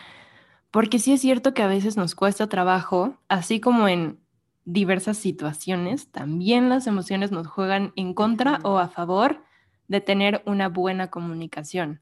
porque 0.70 0.98
sí 0.98 1.12
es 1.12 1.20
cierto 1.20 1.52
que 1.52 1.62
a 1.62 1.68
veces 1.68 1.96
nos 1.96 2.14
cuesta 2.14 2.48
trabajo, 2.48 3.18
así 3.28 3.60
como 3.60 3.88
en 3.88 4.18
diversas 4.64 5.18
situaciones, 5.18 6.10
también 6.10 6.70
las 6.70 6.86
emociones 6.86 7.30
nos 7.30 7.46
juegan 7.46 7.92
en 7.96 8.14
contra 8.14 8.58
o 8.62 8.78
a 8.78 8.88
favor 8.88 9.44
de 9.88 10.00
tener 10.00 10.42
una 10.46 10.68
buena 10.70 11.10
comunicación. 11.10 12.00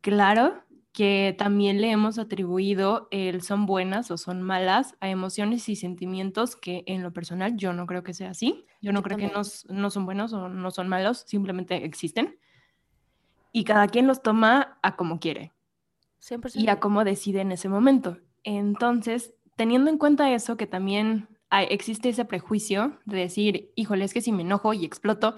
Claro 0.00 0.64
que 0.92 1.34
también 1.38 1.80
le 1.80 1.90
hemos 1.90 2.18
atribuido 2.18 3.08
el 3.10 3.42
son 3.42 3.64
buenas 3.64 4.10
o 4.10 4.18
son 4.18 4.42
malas 4.42 4.94
a 5.00 5.08
emociones 5.08 5.68
y 5.70 5.76
sentimientos 5.76 6.54
que 6.54 6.84
en 6.86 7.02
lo 7.02 7.12
personal 7.12 7.56
yo 7.56 7.72
no 7.72 7.86
creo 7.86 8.02
que 8.02 8.12
sea 8.12 8.30
así. 8.30 8.66
Yo 8.82 8.92
no 8.92 9.02
creo 9.02 9.16
que 9.16 9.28
no, 9.28 9.90
son 9.90 10.04
buenos 10.04 10.32
o 10.34 10.48
no 10.48 10.70
son 10.70 10.88
malos, 10.88 11.24
simplemente 11.26 11.84
existen. 11.84 12.38
Y 13.52 13.64
cada 13.64 13.88
quien 13.88 14.06
los 14.06 14.22
toma 14.22 14.78
a 14.82 14.96
como 14.96 15.18
quiere 15.18 15.52
y 16.54 16.68
a 16.68 16.78
como 16.78 17.04
decide 17.04 17.40
en 17.40 17.52
ese 17.52 17.68
momento. 17.68 18.18
Entonces, 18.44 19.34
teniendo 19.56 19.90
en 19.90 19.98
cuenta 19.98 20.32
eso, 20.32 20.56
que 20.56 20.66
también 20.66 21.28
existe 21.50 22.10
ese 22.10 22.26
prejuicio 22.26 22.98
de 23.06 23.18
decir, 23.18 23.72
híjole, 23.76 24.04
es 24.04 24.12
que 24.12 24.20
si 24.20 24.32
me 24.32 24.42
enojo 24.42 24.74
y 24.74 24.84
exploto, 24.84 25.36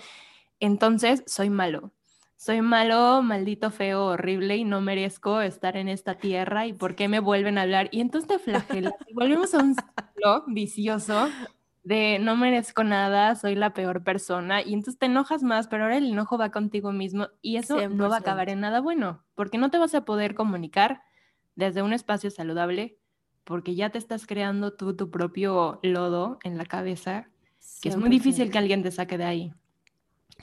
entonces 0.59 1.23
soy 1.27 1.51
malo 1.51 1.93
soy 2.45 2.61
malo, 2.61 3.23
maldito, 3.23 3.71
feo, 3.71 4.05
horrible 4.05 4.59
y 4.59 4.65
no 4.65 4.83
merezco 4.83 5.41
estar 5.41 5.79
en 5.79 5.89
esta 5.89 6.17
tierra 6.17 6.67
y 6.67 6.75
por 6.75 6.95
qué 6.95 7.09
me 7.09 7.19
vuelven 7.19 7.57
a 7.57 7.63
hablar. 7.63 7.89
Y 7.91 8.03
entonces 8.03 8.29
te 8.29 8.39
flagelas 8.39 8.93
y 9.07 9.15
volvemos 9.15 9.55
a 9.55 9.63
un 9.63 9.75
ciclo 9.75 10.45
vicioso 10.47 11.31
de 11.85 12.19
no 12.21 12.37
merezco 12.37 12.85
nada, 12.85 13.35
soy 13.35 13.55
la 13.55 13.73
peor 13.73 14.05
persona 14.05 14.61
y 14.61 14.75
entonces 14.75 14.99
te 14.99 15.07
enojas 15.07 15.43
más, 15.43 15.69
pero 15.69 15.85
ahora 15.85 15.97
el 15.97 16.11
enojo 16.11 16.37
va 16.37 16.51
contigo 16.51 16.93
mismo 16.93 17.29
y 17.41 17.57
eso 17.57 17.89
no 17.89 18.11
va 18.11 18.17
a 18.17 18.19
acabar 18.19 18.51
en 18.51 18.61
nada 18.61 18.83
bueno, 18.83 19.25
porque 19.35 19.57
no 19.57 19.71
te 19.71 19.79
vas 19.79 19.95
a 19.95 20.05
poder 20.05 20.35
comunicar 20.35 21.01
desde 21.57 21.81
un 21.81 21.95
espacio 21.95 22.31
saludable 22.31 22.99
porque 23.45 23.75
ya 23.75 23.89
te 23.89 23.97
estás 23.97 24.27
creando 24.27 24.75
tú 24.75 24.95
tu 24.95 25.11
propio 25.11 25.81
lodo 25.83 26.39
en 26.45 26.59
la 26.59 26.67
cabeza, 26.67 27.31
que 27.81 27.89
es 27.89 27.97
muy 27.97 28.11
difícil 28.11 28.51
que 28.51 28.59
alguien 28.59 28.83
te 28.83 28.91
saque 28.91 29.17
de 29.17 29.25
ahí. 29.25 29.55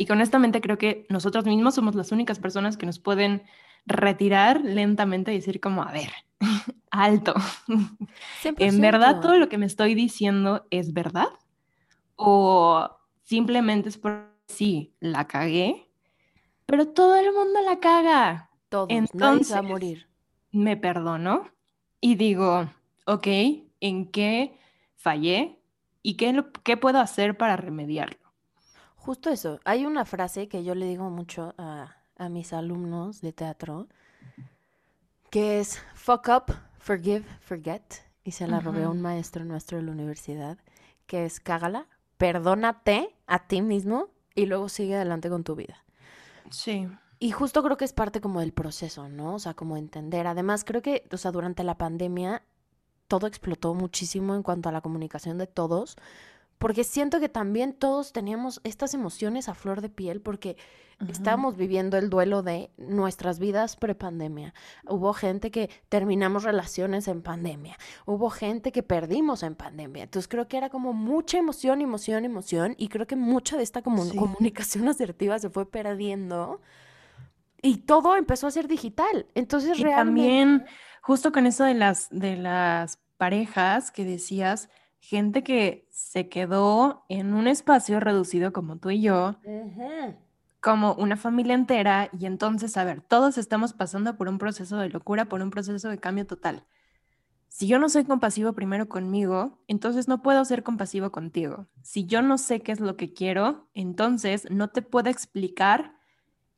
Y 0.01 0.05
que 0.07 0.13
honestamente 0.13 0.61
creo 0.61 0.79
que 0.79 1.05
nosotros 1.09 1.45
mismos 1.45 1.75
somos 1.75 1.93
las 1.93 2.11
únicas 2.11 2.39
personas 2.39 2.75
que 2.75 2.87
nos 2.87 2.97
pueden 2.97 3.43
retirar 3.85 4.59
lentamente 4.61 5.31
y 5.31 5.35
decir 5.35 5.59
como, 5.59 5.83
a 5.83 5.91
ver, 5.91 6.09
alto. 6.89 7.35
¿En 8.57 8.81
verdad 8.81 9.21
todo 9.21 9.37
lo 9.37 9.47
que 9.47 9.59
me 9.59 9.67
estoy 9.67 9.93
diciendo 9.93 10.65
es 10.71 10.93
verdad? 10.93 11.27
¿O 12.15 12.89
simplemente 13.21 13.89
es 13.89 13.99
por 13.99 14.25
sí, 14.47 14.95
la 15.01 15.27
cagué? 15.27 15.87
Pero 16.65 16.87
todo 16.87 17.15
el 17.17 17.31
mundo 17.31 17.59
la 17.63 17.79
caga. 17.79 18.49
Todos, 18.69 18.87
Entonces, 18.89 19.53
va 19.53 19.59
a 19.59 19.61
morir. 19.61 20.09
Me 20.51 20.77
perdono 20.77 21.47
y 21.99 22.15
digo, 22.15 22.71
ok, 23.05 23.27
¿en 23.79 24.07
qué 24.07 24.57
fallé? 24.95 25.59
¿Y 26.01 26.15
qué, 26.15 26.43
qué 26.63 26.75
puedo 26.75 26.99
hacer 26.99 27.37
para 27.37 27.55
remediarlo? 27.55 28.20
Justo 29.01 29.31
eso. 29.31 29.59
Hay 29.65 29.87
una 29.87 30.05
frase 30.05 30.47
que 30.47 30.63
yo 30.63 30.75
le 30.75 30.85
digo 30.85 31.09
mucho 31.09 31.55
a, 31.57 31.97
mis 32.29 32.53
alumnos 32.53 33.19
de 33.21 33.33
teatro, 33.33 33.87
que 35.31 35.59
es 35.59 35.81
fuck 35.95 36.27
up, 36.27 36.55
forgive, 36.77 37.25
forget. 37.41 37.81
Y 38.23 38.33
se 38.33 38.45
la 38.45 38.59
robé 38.59 38.83
a 38.83 38.89
un 38.89 39.01
maestro 39.01 39.43
nuestro 39.43 39.79
de 39.79 39.83
la 39.83 39.91
universidad, 39.91 40.59
que 41.07 41.25
es 41.25 41.39
cágala, 41.39 41.87
perdónate 42.17 43.15
a 43.25 43.47
ti 43.47 43.63
mismo 43.63 44.09
y 44.35 44.45
luego 44.45 44.69
sigue 44.69 44.95
adelante 44.95 45.29
con 45.29 45.43
tu 45.43 45.55
vida. 45.55 45.83
Sí. 46.51 46.87
Y 47.17 47.31
justo 47.31 47.63
creo 47.63 47.77
que 47.77 47.85
es 47.85 47.93
parte 47.93 48.21
como 48.21 48.41
del 48.41 48.53
proceso, 48.53 49.09
¿no? 49.09 49.33
O 49.33 49.39
sea, 49.39 49.55
como 49.55 49.77
entender. 49.77 50.27
Además, 50.27 50.63
creo 50.63 50.83
que, 50.83 51.07
o 51.11 51.17
sea, 51.17 51.31
durante 51.31 51.63
la 51.63 51.79
pandemia 51.79 52.43
todo 53.07 53.25
explotó 53.25 53.73
muchísimo 53.73 54.35
en 54.35 54.43
cuanto 54.43 54.69
a 54.69 54.71
la 54.71 54.81
comunicación 54.81 55.39
de 55.39 55.47
todos, 55.47 55.97
porque 56.61 56.83
siento 56.83 57.19
que 57.19 57.27
también 57.27 57.73
todos 57.73 58.13
teníamos 58.13 58.61
estas 58.63 58.93
emociones 58.93 59.49
a 59.49 59.55
flor 59.55 59.81
de 59.81 59.89
piel 59.89 60.21
porque 60.21 60.57
estábamos 61.09 61.57
viviendo 61.57 61.97
el 61.97 62.11
duelo 62.11 62.43
de 62.43 62.69
nuestras 62.77 63.39
vidas 63.39 63.75
prepandemia. 63.77 64.53
Hubo 64.87 65.11
gente 65.13 65.49
que 65.49 65.71
terminamos 65.89 66.43
relaciones 66.43 67.07
en 67.07 67.23
pandemia, 67.23 67.79
hubo 68.05 68.29
gente 68.29 68.71
que 68.71 68.83
perdimos 68.83 69.41
en 69.41 69.55
pandemia. 69.55 70.03
Entonces 70.03 70.27
creo 70.27 70.47
que 70.47 70.57
era 70.57 70.69
como 70.69 70.93
mucha 70.93 71.39
emoción, 71.39 71.81
emoción, 71.81 72.25
emoción 72.25 72.75
y 72.77 72.89
creo 72.89 73.07
que 73.07 73.15
mucha 73.15 73.57
de 73.57 73.63
esta 73.63 73.81
comunicación 73.81 74.87
asertiva 74.87 75.39
se 75.39 75.49
fue 75.49 75.65
perdiendo 75.65 76.61
y 77.63 77.77
todo 77.77 78.15
empezó 78.15 78.45
a 78.45 78.51
ser 78.51 78.67
digital. 78.67 79.25
Entonces 79.33 79.79
realmente 79.79 79.95
también 79.95 80.65
justo 81.01 81.31
con 81.31 81.47
eso 81.47 81.63
de 81.63 81.73
las 81.73 82.07
de 82.11 82.37
las 82.37 82.99
parejas 83.17 83.89
que 83.89 84.05
decías 84.05 84.69
gente 85.01 85.43
que 85.43 85.87
se 85.89 86.29
quedó 86.29 87.03
en 87.09 87.33
un 87.33 87.47
espacio 87.47 87.99
reducido 87.99 88.53
como 88.53 88.77
tú 88.77 88.91
y 88.91 89.01
yo, 89.01 89.35
como 90.61 90.93
una 90.93 91.17
familia 91.17 91.55
entera, 91.55 92.09
y 92.17 92.27
entonces, 92.27 92.77
a 92.77 92.83
ver, 92.83 93.01
todos 93.01 93.39
estamos 93.39 93.73
pasando 93.73 94.15
por 94.15 94.29
un 94.29 94.37
proceso 94.37 94.77
de 94.77 94.89
locura, 94.89 95.25
por 95.25 95.41
un 95.41 95.49
proceso 95.49 95.89
de 95.89 95.97
cambio 95.97 96.27
total. 96.27 96.65
Si 97.47 97.67
yo 97.67 97.79
no 97.79 97.89
soy 97.89 98.05
compasivo 98.05 98.53
primero 98.53 98.87
conmigo, 98.87 99.61
entonces 99.67 100.07
no 100.07 100.21
puedo 100.21 100.45
ser 100.45 100.63
compasivo 100.63 101.11
contigo. 101.11 101.67
Si 101.81 102.05
yo 102.05 102.21
no 102.21 102.37
sé 102.37 102.61
qué 102.61 102.71
es 102.71 102.79
lo 102.79 102.95
que 102.95 103.11
quiero, 103.11 103.69
entonces 103.73 104.47
no 104.51 104.69
te 104.69 104.83
puedo 104.83 105.09
explicar 105.09 105.95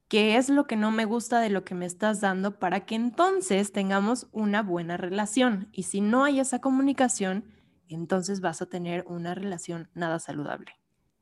qué 0.10 0.36
es 0.36 0.50
lo 0.50 0.68
que 0.68 0.76
no 0.76 0.92
me 0.92 1.06
gusta 1.06 1.40
de 1.40 1.50
lo 1.50 1.64
que 1.64 1.74
me 1.74 1.86
estás 1.86 2.20
dando 2.22 2.60
para 2.60 2.82
que 2.82 2.96
entonces 2.96 3.72
tengamos 3.72 4.28
una 4.34 4.62
buena 4.62 4.98
relación. 4.98 5.70
Y 5.72 5.84
si 5.84 6.02
no 6.02 6.26
hay 6.26 6.42
esa 6.42 6.60
comunicación, 6.60 7.46
entonces 7.90 8.42
vas 8.42 8.62
a 8.62 8.66
tener 8.66 9.04
una 9.08 9.36
relación 9.36 9.90
nada 9.94 10.20
saludable. 10.20 10.74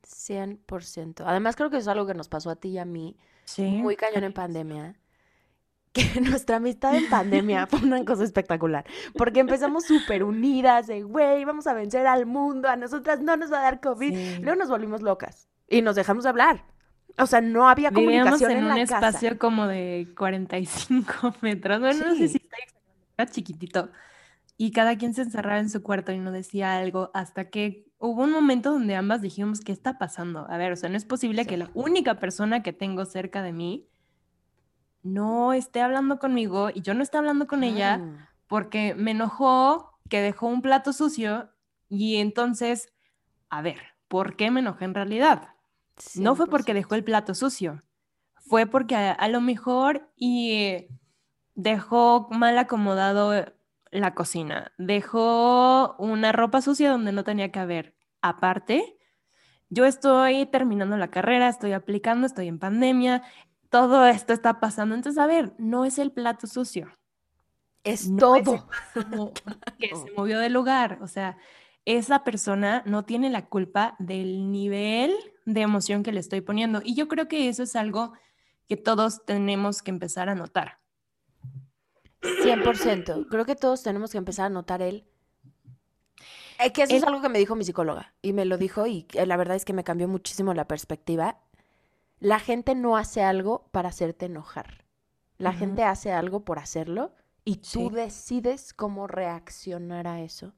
100%. 0.03 1.23
Además 1.25 1.55
creo 1.55 1.69
que 1.69 1.77
es 1.77 1.87
algo 1.87 2.05
que 2.05 2.13
nos 2.13 2.29
pasó 2.29 2.49
a 2.49 2.55
ti 2.55 2.69
y 2.69 2.77
a 2.77 2.85
mí, 2.85 3.17
sí. 3.45 3.63
muy 3.63 3.95
cañón 3.95 4.23
en 4.23 4.33
pandemia, 4.33 4.99
que 5.93 6.21
nuestra 6.21 6.57
amistad 6.57 6.95
en 6.95 7.09
pandemia 7.09 7.67
fue 7.67 7.79
una 7.79 8.03
cosa 8.05 8.23
espectacular, 8.23 8.85
porque 9.17 9.41
empezamos 9.41 9.85
súper 9.85 10.23
unidas, 10.23 10.87
de, 10.87 11.03
güey, 11.03 11.43
vamos 11.45 11.67
a 11.67 11.73
vencer 11.73 12.07
al 12.07 12.25
mundo, 12.25 12.69
a 12.69 12.75
nosotras 12.75 13.21
no 13.21 13.35
nos 13.37 13.51
va 13.51 13.59
a 13.59 13.63
dar 13.63 13.81
COVID, 13.81 14.39
luego 14.41 14.57
nos 14.57 14.69
volvimos 14.69 15.01
locas 15.01 15.47
y 15.67 15.81
nos 15.81 15.95
dejamos 15.95 16.23
de 16.23 16.29
hablar. 16.29 16.65
O 17.17 17.25
sea, 17.25 17.41
no 17.41 17.67
había 17.67 17.91
comunicación 17.91 18.51
en, 18.51 18.57
en 18.59 18.65
un 18.65 18.77
espacio 18.77 19.37
como 19.37 19.67
de 19.67 20.07
45 20.17 21.35
metros. 21.41 21.81
Bueno, 21.81 22.07
no 22.07 22.15
sé 22.15 22.29
si 22.29 22.41
está 23.17 23.25
chiquitito 23.29 23.89
y 24.61 24.69
cada 24.69 24.95
quien 24.95 25.15
se 25.15 25.23
encerraba 25.23 25.57
en 25.57 25.71
su 25.71 25.81
cuarto 25.81 26.11
y 26.11 26.19
no 26.19 26.31
decía 26.31 26.77
algo 26.77 27.09
hasta 27.15 27.49
que 27.49 27.91
hubo 27.97 28.21
un 28.21 28.31
momento 28.31 28.71
donde 28.71 28.95
ambas 28.95 29.19
dijimos, 29.23 29.61
¿qué 29.61 29.71
está 29.71 29.97
pasando? 29.97 30.45
A 30.51 30.57
ver, 30.57 30.71
o 30.71 30.75
sea, 30.75 30.87
no 30.87 30.97
es 30.97 31.03
posible 31.03 31.47
que 31.47 31.57
la 31.57 31.71
única 31.73 32.19
persona 32.19 32.61
que 32.61 32.71
tengo 32.71 33.05
cerca 33.05 33.41
de 33.41 33.53
mí 33.53 33.89
no 35.01 35.53
esté 35.53 35.81
hablando 35.81 36.19
conmigo 36.19 36.69
y 36.71 36.81
yo 36.81 36.93
no 36.93 37.01
esté 37.01 37.17
hablando 37.17 37.47
con 37.47 37.63
ella 37.63 38.29
porque 38.45 38.93
me 38.93 39.09
enojó 39.09 39.97
que 40.09 40.21
dejó 40.21 40.45
un 40.45 40.61
plato 40.61 40.93
sucio 40.93 41.49
y 41.89 42.17
entonces, 42.17 42.93
a 43.49 43.63
ver, 43.63 43.79
¿por 44.07 44.35
qué 44.35 44.51
me 44.51 44.59
enojé 44.59 44.85
en 44.85 44.93
realidad? 44.93 45.55
No 46.13 46.35
fue 46.35 46.45
porque 46.45 46.75
dejó 46.75 46.93
el 46.93 47.03
plato 47.03 47.33
sucio, 47.33 47.81
fue 48.35 48.67
porque 48.67 48.95
a, 48.95 49.27
lo 49.27 49.41
mejor 49.41 50.07
y 50.15 50.85
dejó 51.55 52.27
mal 52.29 52.59
acomodado 52.59 53.33
la 53.91 54.13
cocina, 54.15 54.71
dejó 54.77 55.95
una 55.97 56.31
ropa 56.31 56.61
sucia 56.61 56.89
donde 56.89 57.11
no 57.11 57.23
tenía 57.23 57.51
que 57.51 57.59
haber. 57.59 57.95
Aparte, 58.21 58.97
yo 59.69 59.85
estoy 59.85 60.45
terminando 60.47 60.97
la 60.97 61.09
carrera, 61.09 61.49
estoy 61.49 61.73
aplicando, 61.73 62.27
estoy 62.27 62.47
en 62.47 62.59
pandemia, 62.59 63.23
todo 63.69 64.05
esto 64.05 64.33
está 64.33 64.59
pasando. 64.59 64.95
Entonces, 64.95 65.17
a 65.17 65.27
ver, 65.27 65.53
no 65.57 65.85
es 65.85 65.97
el 65.97 66.11
plato 66.11 66.45
sucio. 66.47 66.91
Es 67.83 68.09
todo. 68.17 68.67
que 69.79 69.95
se 69.95 70.11
movió 70.15 70.39
del 70.39 70.53
lugar. 70.53 70.99
O 71.01 71.07
sea, 71.07 71.37
esa 71.85 72.23
persona 72.23 72.83
no 72.85 73.05
tiene 73.05 73.29
la 73.29 73.47
culpa 73.47 73.95
del 73.97 74.51
nivel 74.51 75.15
de 75.45 75.61
emoción 75.61 76.03
que 76.03 76.11
le 76.11 76.19
estoy 76.19 76.41
poniendo. 76.41 76.81
Y 76.83 76.95
yo 76.95 77.07
creo 77.07 77.27
que 77.29 77.47
eso 77.47 77.63
es 77.63 77.75
algo 77.75 78.13
que 78.67 78.75
todos 78.75 79.25
tenemos 79.25 79.81
que 79.81 79.91
empezar 79.91 80.27
a 80.27 80.35
notar. 80.35 80.80
100%. 82.21 83.27
Creo 83.29 83.45
que 83.45 83.55
todos 83.55 83.83
tenemos 83.83 84.11
que 84.11 84.17
empezar 84.17 84.45
a 84.45 84.49
notar 84.49 84.81
él. 84.81 85.05
Es 86.63 86.71
que 86.73 86.83
eso 86.83 86.95
es 86.95 87.03
algo 87.03 87.21
que 87.21 87.29
me 87.29 87.39
dijo 87.39 87.55
mi 87.55 87.63
psicóloga 87.63 88.13
y 88.21 88.33
me 88.33 88.45
lo 88.45 88.57
dijo 88.57 88.85
y 88.85 89.07
la 89.13 89.35
verdad 89.35 89.55
es 89.55 89.65
que 89.65 89.73
me 89.73 89.83
cambió 89.83 90.07
muchísimo 90.07 90.53
la 90.53 90.67
perspectiva. 90.67 91.39
La 92.19 92.39
gente 92.39 92.75
no 92.75 92.97
hace 92.97 93.23
algo 93.23 93.67
para 93.71 93.89
hacerte 93.89 94.27
enojar. 94.27 94.85
La 95.39 95.53
gente 95.53 95.83
hace 95.83 96.11
algo 96.11 96.45
por 96.45 96.59
hacerlo 96.59 97.15
y 97.43 97.57
tú 97.57 97.89
decides 97.89 98.75
cómo 98.75 99.07
reaccionar 99.07 100.05
a 100.07 100.21
eso. 100.21 100.53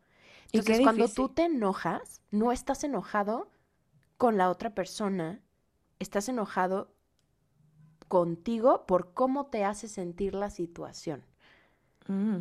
Entonces, 0.51 0.82
cuando 0.82 1.08
tú 1.08 1.29
te 1.29 1.43
enojas, 1.46 2.22
no 2.32 2.51
estás 2.51 2.84
enojado 2.84 3.50
con 4.17 4.38
la 4.38 4.50
otra 4.50 4.75
persona, 4.75 5.41
estás 6.00 6.27
enojado 6.27 6.93
contigo 8.10 8.86
por 8.86 9.13
cómo 9.13 9.46
te 9.46 9.63
hace 9.63 9.88
sentir 9.88 10.36
la 10.36 10.50
situación. 10.50 11.24
Mm, 12.08 12.40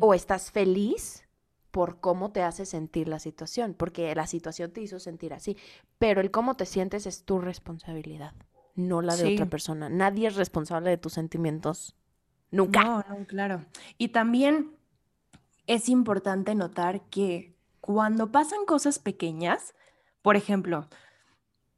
o 0.00 0.14
estás 0.14 0.50
feliz 0.50 1.26
por 1.70 2.00
cómo 2.00 2.32
te 2.32 2.42
hace 2.42 2.64
sentir 2.64 3.08
la 3.08 3.18
situación, 3.18 3.74
porque 3.74 4.14
la 4.14 4.26
situación 4.26 4.72
te 4.72 4.80
hizo 4.80 4.98
sentir 4.98 5.34
así, 5.34 5.56
pero 5.98 6.20
el 6.20 6.30
cómo 6.30 6.54
te 6.54 6.64
sientes 6.64 7.06
es 7.06 7.24
tu 7.24 7.38
responsabilidad, 7.38 8.32
no 8.74 9.02
la 9.02 9.16
de 9.16 9.34
otra 9.34 9.46
persona. 9.46 9.88
Nadie 9.88 10.28
es 10.28 10.36
responsable 10.36 10.90
de 10.90 10.96
tus 10.96 11.12
sentimientos. 11.12 11.94
Nunca. 12.50 12.82
No, 12.82 13.04
no, 13.08 13.26
claro. 13.26 13.66
Y 13.98 14.08
también 14.08 14.76
es 15.66 15.88
importante 15.88 16.54
notar 16.54 17.02
que 17.10 17.56
cuando 17.80 18.32
pasan 18.32 18.64
cosas 18.66 18.98
pequeñas, 18.98 19.74
por 20.22 20.36
ejemplo, 20.36 20.88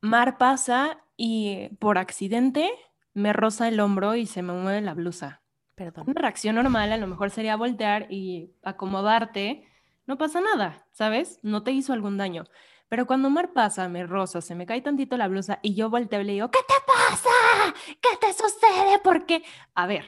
Mar 0.01 0.39
pasa 0.39 0.99
y 1.17 1.71
por 1.81 1.99
accidente 1.99 2.71
me 3.15 3.33
roza 3.33 3.67
el 3.69 3.81
hombro 3.81 4.15
y 4.15 4.27
se 4.27 4.43
me 4.43 4.53
mueve 4.53 4.81
la 4.81 4.95
blusa. 4.95 5.43
Perdón. 5.79 6.07
Una 6.09 6.21
reacción 6.21 6.57
normal 6.57 6.91
a 6.91 6.97
lo 6.97 7.07
mejor 7.07 7.31
sería 7.31 7.55
voltear 7.55 8.09
y 8.11 8.51
acomodarte. 8.65 9.65
No 10.07 10.19
pasa 10.19 10.41
nada, 10.41 10.85
¿sabes? 10.91 11.39
No 11.43 11.63
te 11.63 11.71
hizo 11.71 11.93
algún 11.93 12.17
daño. 12.17 12.47
Pero 12.89 13.07
cuando 13.07 13.31
Mar 13.31 13.53
pasa, 13.53 13.89
me 13.89 14.05
roza, 14.05 14.41
se 14.41 14.57
me 14.57 14.67
cae 14.67 14.81
tantito 14.81 15.17
la 15.17 15.29
blusa 15.29 15.61
y 15.63 15.77
yo 15.77 15.89
volteo 15.89 16.21
y 16.21 16.25
le 16.25 16.33
digo, 16.33 16.51
¿qué 16.51 16.59
te 16.67 16.75
pasa? 16.85 17.75
¿Qué 18.01 18.09
te 18.21 18.33
sucede? 18.33 18.99
Porque, 19.05 19.45
a 19.77 19.87
ver, 19.87 20.07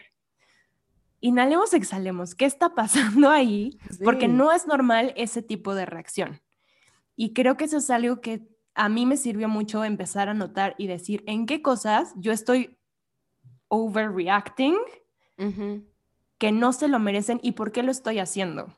inhalemos, 1.20 1.72
exhalemos. 1.72 2.34
¿Qué 2.34 2.46
está 2.46 2.74
pasando 2.74 3.30
ahí? 3.30 3.78
Porque 4.02 4.26
no 4.26 4.50
es 4.50 4.66
normal 4.66 5.12
ese 5.16 5.40
tipo 5.40 5.76
de 5.76 5.86
reacción. 5.86 6.40
Y 7.14 7.32
creo 7.32 7.56
que 7.56 7.66
eso 7.66 7.76
es 7.76 7.90
algo 7.90 8.20
que 8.20 8.48
a 8.74 8.88
mí 8.88 9.06
me 9.06 9.16
sirvió 9.16 9.48
mucho 9.48 9.84
empezar 9.84 10.28
a 10.28 10.34
notar 10.34 10.74
y 10.78 10.88
decir 10.88 11.22
en 11.28 11.46
qué 11.46 11.62
cosas 11.62 12.12
yo 12.16 12.32
estoy 12.32 12.76
overreacting 13.68 14.76
que 16.38 16.52
no 16.52 16.72
se 16.72 16.88
lo 16.88 16.98
merecen 16.98 17.40
y 17.42 17.52
por 17.52 17.72
qué 17.72 17.82
lo 17.82 17.90
estoy 17.90 18.18
haciendo. 18.18 18.76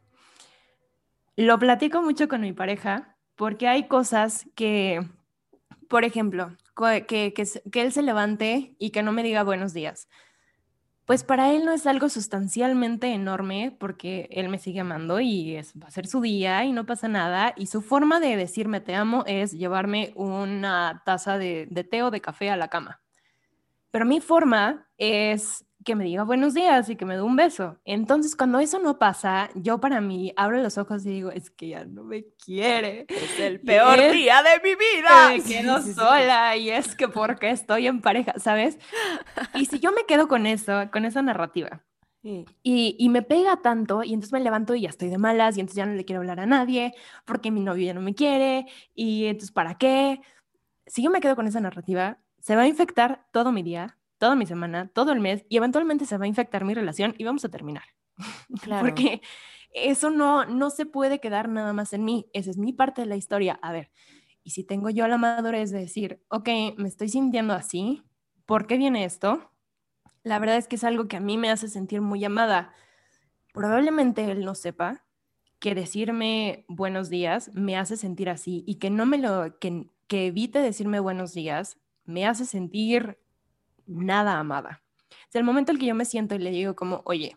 Lo 1.36 1.58
platico 1.58 2.02
mucho 2.02 2.28
con 2.28 2.40
mi 2.40 2.52
pareja 2.52 3.16
porque 3.36 3.68
hay 3.68 3.88
cosas 3.88 4.46
que, 4.54 5.08
por 5.88 6.04
ejemplo, 6.04 6.56
que, 7.06 7.32
que 7.34 7.80
él 7.80 7.92
se 7.92 8.02
levante 8.02 8.76
y 8.78 8.90
que 8.90 9.02
no 9.02 9.12
me 9.12 9.22
diga 9.22 9.42
buenos 9.42 9.72
días 9.72 10.08
pues 11.04 11.24
para 11.24 11.52
él 11.52 11.64
no 11.64 11.72
es 11.72 11.86
algo 11.86 12.08
sustancialmente 12.08 13.12
enorme 13.12 13.76
porque 13.78 14.28
él 14.30 14.48
me 14.48 14.58
sigue 14.58 14.80
amando 14.80 15.20
y 15.20 15.56
es, 15.56 15.74
va 15.80 15.88
a 15.88 15.90
ser 15.90 16.06
su 16.06 16.20
día 16.20 16.64
y 16.64 16.72
no 16.72 16.86
pasa 16.86 17.08
nada. 17.08 17.54
Y 17.56 17.66
su 17.66 17.82
forma 17.82 18.20
de 18.20 18.36
decirme 18.36 18.80
te 18.80 18.94
amo 18.94 19.24
es 19.26 19.52
llevarme 19.52 20.12
una 20.14 21.02
taza 21.04 21.38
de, 21.38 21.66
de 21.70 21.84
té 21.84 22.02
o 22.02 22.10
de 22.10 22.20
café 22.20 22.50
a 22.50 22.56
la 22.56 22.68
cama. 22.68 23.00
Pero 23.90 24.06
mi 24.06 24.20
forma 24.20 24.88
es 24.96 25.66
que 25.84 25.94
me 25.94 26.04
diga 26.04 26.24
buenos 26.24 26.54
días 26.54 26.88
y 26.88 26.96
que 26.96 27.04
me 27.04 27.14
dé 27.14 27.22
un 27.22 27.36
beso. 27.36 27.78
Entonces, 27.84 28.36
cuando 28.36 28.58
eso 28.58 28.78
no 28.78 28.98
pasa, 28.98 29.50
yo 29.54 29.80
para 29.80 30.00
mí 30.00 30.32
abro 30.36 30.62
los 30.62 30.78
ojos 30.78 31.04
y 31.06 31.10
digo, 31.10 31.30
es 31.30 31.50
que 31.50 31.68
ya 31.68 31.84
no 31.84 32.04
me 32.04 32.24
quiere. 32.44 33.06
Es 33.08 33.40
el 33.40 33.60
peor 33.60 33.98
día 34.12 34.42
de 34.42 34.60
mi 34.62 34.74
vida. 34.74 35.28
Me 35.28 35.42
quedo 35.42 35.82
sola 35.82 36.56
y 36.56 36.70
es 36.70 36.94
que 36.94 37.08
porque 37.08 37.50
estoy 37.50 37.86
en 37.86 38.00
pareja, 38.00 38.34
¿sabes? 38.38 38.78
Y 39.54 39.66
si 39.66 39.80
yo 39.80 39.92
me 39.92 40.04
quedo 40.06 40.28
con 40.28 40.46
eso, 40.46 40.90
con 40.92 41.04
esa 41.04 41.22
narrativa, 41.22 41.82
y, 42.24 42.46
y, 42.62 43.08
me 43.08 43.22
pega 43.22 43.56
tanto, 43.62 44.04
y 44.04 44.12
entonces 44.12 44.32
me 44.32 44.38
levanto 44.38 44.76
y 44.76 44.82
ya 44.82 44.90
estoy 44.90 45.08
de 45.08 45.18
malas, 45.18 45.56
y 45.56 45.60
entonces 45.60 45.76
ya 45.76 45.86
no 45.86 45.94
le 45.94 46.04
quiero 46.04 46.20
hablar 46.20 46.38
a 46.38 46.46
nadie, 46.46 46.94
porque 47.24 47.50
mi 47.50 47.60
novio 47.60 47.86
ya 47.86 47.94
no 47.94 48.00
me 48.00 48.14
quiere, 48.14 48.66
y 48.94 49.26
entonces 49.26 49.50
¿para 49.50 49.76
qué? 49.76 50.20
Si 50.86 51.02
yo 51.02 51.10
me 51.10 51.20
quedo 51.20 51.34
con 51.34 51.48
esa 51.48 51.60
narrativa, 51.60 52.18
se 52.38 52.54
va 52.54 52.62
a 52.62 52.68
infectar 52.68 53.26
todo 53.32 53.50
mi 53.50 53.64
día, 53.64 53.98
toda 54.22 54.36
mi 54.36 54.46
semana, 54.46 54.86
todo 54.86 55.10
el 55.10 55.18
mes 55.18 55.44
y 55.48 55.56
eventualmente 55.56 56.06
se 56.06 56.16
va 56.16 56.26
a 56.26 56.28
infectar 56.28 56.64
mi 56.64 56.74
relación 56.74 57.12
y 57.18 57.24
vamos 57.24 57.44
a 57.44 57.48
terminar. 57.48 57.82
Claro. 58.62 58.86
Porque 58.86 59.20
eso 59.72 60.10
no, 60.10 60.44
no 60.44 60.70
se 60.70 60.86
puede 60.86 61.18
quedar 61.18 61.48
nada 61.48 61.72
más 61.72 61.92
en 61.92 62.04
mí. 62.04 62.30
Esa 62.32 62.50
es 62.50 62.56
mi 62.56 62.72
parte 62.72 63.00
de 63.00 63.08
la 63.08 63.16
historia. 63.16 63.58
A 63.62 63.72
ver, 63.72 63.90
y 64.44 64.50
si 64.50 64.62
tengo 64.62 64.90
yo 64.90 65.08
la 65.08 65.18
madurez 65.18 65.72
de 65.72 65.80
decir, 65.80 66.22
ok, 66.28 66.48
me 66.76 66.86
estoy 66.86 67.08
sintiendo 67.08 67.52
así, 67.52 68.04
¿por 68.46 68.68
qué 68.68 68.76
viene 68.76 69.04
esto? 69.04 69.50
La 70.22 70.38
verdad 70.38 70.56
es 70.56 70.68
que 70.68 70.76
es 70.76 70.84
algo 70.84 71.08
que 71.08 71.16
a 71.16 71.20
mí 71.20 71.36
me 71.36 71.50
hace 71.50 71.66
sentir 71.66 72.00
muy 72.00 72.24
amada. 72.24 72.72
Probablemente 73.52 74.30
él 74.30 74.44
no 74.44 74.54
sepa 74.54 75.04
que 75.58 75.74
decirme 75.74 76.64
buenos 76.68 77.10
días 77.10 77.50
me 77.54 77.76
hace 77.76 77.96
sentir 77.96 78.30
así 78.30 78.62
y 78.68 78.76
que 78.76 78.90
no 78.90 79.04
me 79.04 79.18
lo, 79.18 79.58
que, 79.58 79.88
que 80.06 80.28
evite 80.28 80.60
decirme 80.60 81.00
buenos 81.00 81.34
días 81.34 81.78
me 82.04 82.24
hace 82.24 82.44
sentir 82.46 83.18
nada 83.86 84.38
amada. 84.38 84.82
Es 85.28 85.36
el 85.36 85.44
momento 85.44 85.72
en 85.72 85.78
que 85.78 85.86
yo 85.86 85.94
me 85.94 86.04
siento 86.04 86.34
y 86.34 86.38
le 86.38 86.50
digo 86.50 86.74
como, 86.74 87.02
oye, 87.04 87.36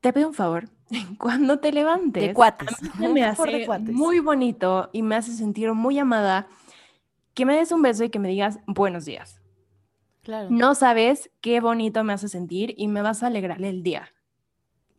te 0.00 0.12
pido 0.12 0.28
un 0.28 0.34
favor, 0.34 0.68
cuando 1.18 1.58
te 1.58 1.72
levantes, 1.72 2.22
de 2.22 2.34
cuates. 2.34 2.68
me 2.98 3.24
hace 3.24 3.66
muy 3.92 4.20
bonito 4.20 4.90
y 4.92 5.02
me 5.02 5.16
hace 5.16 5.32
sentir 5.32 5.72
muy 5.72 5.98
amada 5.98 6.48
que 7.34 7.46
me 7.46 7.56
des 7.56 7.70
un 7.72 7.82
beso 7.82 8.04
y 8.04 8.10
que 8.10 8.18
me 8.18 8.28
digas 8.28 8.58
buenos 8.66 9.04
días. 9.04 9.40
Claro. 10.22 10.48
No 10.50 10.74
sabes 10.74 11.30
qué 11.40 11.60
bonito 11.60 12.04
me 12.04 12.12
hace 12.12 12.28
sentir 12.28 12.74
y 12.76 12.88
me 12.88 13.00
vas 13.00 13.22
a 13.22 13.28
alegrar 13.28 13.62
el 13.62 13.82
día. 13.82 14.12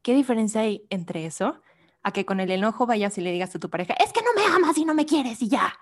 ¿Qué 0.01 0.13
diferencia 0.13 0.61
hay 0.61 0.87
entre 0.89 1.25
eso 1.25 1.61
a 2.01 2.11
que 2.11 2.25
con 2.25 2.39
el 2.39 2.49
enojo 2.49 2.85
vayas 2.85 3.17
y 3.17 3.21
le 3.21 3.31
digas 3.31 3.53
a 3.55 3.59
tu 3.59 3.69
pareja, 3.69 3.93
es 3.95 4.13
que 4.13 4.21
no 4.21 4.33
me 4.35 4.55
amas 4.55 4.77
y 4.77 4.85
no 4.85 4.93
me 4.93 5.05
quieres 5.05 5.41
y 5.41 5.49
ya? 5.49 5.73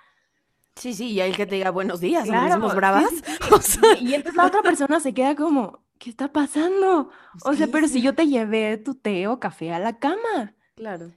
Sí, 0.77 0.93
sí, 0.93 1.11
y 1.11 1.21
el 1.21 1.35
que 1.35 1.45
te 1.45 1.55
diga 1.55 1.71
buenos 1.71 1.99
días, 1.99 2.25
claro, 2.25 2.59
bravas. 2.69 3.09
y 3.99 4.13
entonces 4.13 4.35
la 4.35 4.45
otra 4.45 4.61
persona 4.61 4.99
se 4.99 5.13
queda 5.13 5.35
como, 5.35 5.83
¿qué 5.97 6.09
está 6.09 6.31
pasando? 6.31 7.09
O 7.43 7.53
sea, 7.53 7.67
pero 7.67 7.87
si 7.87 8.01
yo 8.01 8.13
te 8.13 8.27
llevé 8.27 8.77
tu 8.77 8.93
té 8.93 9.27
o 9.27 9.39
café 9.39 9.73
a 9.73 9.79
la 9.79 9.97
cama. 9.97 10.53
Claro. 10.75 11.11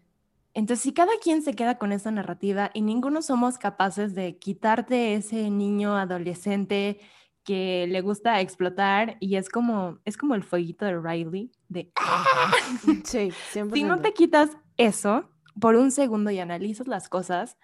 Entonces, 0.54 0.82
si 0.82 0.92
cada 0.92 1.12
quien 1.22 1.42
se 1.42 1.54
queda 1.54 1.78
con 1.78 1.92
esa 1.92 2.10
narrativa 2.10 2.70
y 2.74 2.82
ninguno 2.82 3.22
somos 3.22 3.58
capaces 3.58 4.14
de 4.14 4.38
quitarte 4.38 5.14
ese 5.14 5.50
niño 5.50 5.96
adolescente 5.96 6.98
que 7.44 7.86
le 7.88 8.00
gusta 8.00 8.40
explotar 8.40 9.16
y 9.20 9.36
es 9.36 9.48
como, 9.48 9.98
es 10.04 10.16
como 10.16 10.34
el 10.34 10.42
fueguito 10.42 10.84
de 10.84 10.98
Riley, 10.98 11.52
de... 11.68 11.92
Sí, 13.04 13.30
Si 13.52 13.84
no 13.84 14.00
te 14.00 14.12
quitas 14.12 14.50
eso 14.76 15.30
por 15.60 15.76
un 15.76 15.90
segundo 15.90 16.30
y 16.30 16.38
analizas 16.38 16.88
las 16.88 17.08
cosas, 17.08 17.56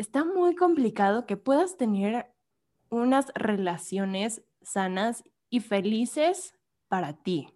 está 0.00 0.24
muy 0.24 0.54
complicado 0.54 1.26
que 1.26 1.36
puedas 1.36 1.76
tener 1.76 2.32
unas 2.88 3.26
relaciones 3.34 4.42
sanas 4.62 5.24
y 5.50 5.60
felices 5.60 6.54
para 6.88 7.12
ti. 7.12 7.48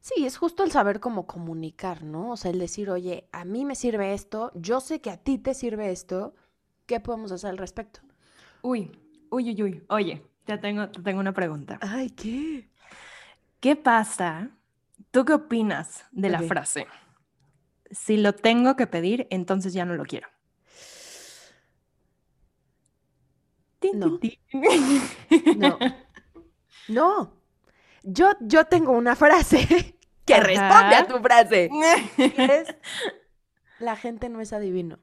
Sí, 0.00 0.24
es 0.24 0.36
justo 0.36 0.62
el 0.62 0.70
saber 0.70 1.00
cómo 1.00 1.26
comunicar, 1.26 2.04
¿no? 2.04 2.32
O 2.32 2.36
sea, 2.36 2.50
el 2.50 2.58
decir, 2.58 2.90
oye, 2.90 3.28
a 3.32 3.44
mí 3.44 3.64
me 3.64 3.74
sirve 3.74 4.14
esto, 4.14 4.52
yo 4.54 4.80
sé 4.80 5.00
que 5.00 5.10
a 5.10 5.16
ti 5.16 5.38
te 5.38 5.54
sirve 5.54 5.90
esto, 5.90 6.34
¿qué 6.86 7.00
podemos 7.00 7.32
hacer 7.32 7.50
al 7.50 7.58
respecto? 7.58 8.00
Uy, 8.62 8.92
uy, 9.30 9.50
uy, 9.50 9.62
uy. 9.62 9.82
Oye, 9.88 10.22
ya 10.46 10.60
tengo, 10.60 10.88
tengo 10.90 11.20
una 11.20 11.32
pregunta. 11.32 11.78
Ay, 11.80 12.10
¿qué? 12.10 12.70
¿Qué 13.58 13.74
pasa? 13.74 14.50
¿Tú 15.10 15.24
qué 15.24 15.32
opinas 15.32 16.04
de 16.12 16.28
la 16.28 16.42
frase? 16.42 16.86
si 17.90 18.16
lo 18.16 18.34
tengo 18.34 18.76
que 18.76 18.86
pedir, 18.86 19.26
entonces 19.30 19.72
ya 19.72 19.84
no 19.84 19.94
lo 19.94 20.04
quiero. 20.04 20.28
No. 23.94 24.18
No. 25.56 25.78
No. 26.88 27.32
Yo, 28.02 28.30
yo 28.40 28.64
tengo 28.66 28.92
una 28.92 29.16
frase 29.16 29.96
que 30.24 30.40
responde 30.40 30.94
a 30.94 31.06
tu 31.06 31.18
frase. 31.18 31.70
Es, 32.18 32.74
la 33.78 33.96
gente 33.96 34.28
no 34.28 34.40
es 34.40 34.52
adivino. 34.52 34.98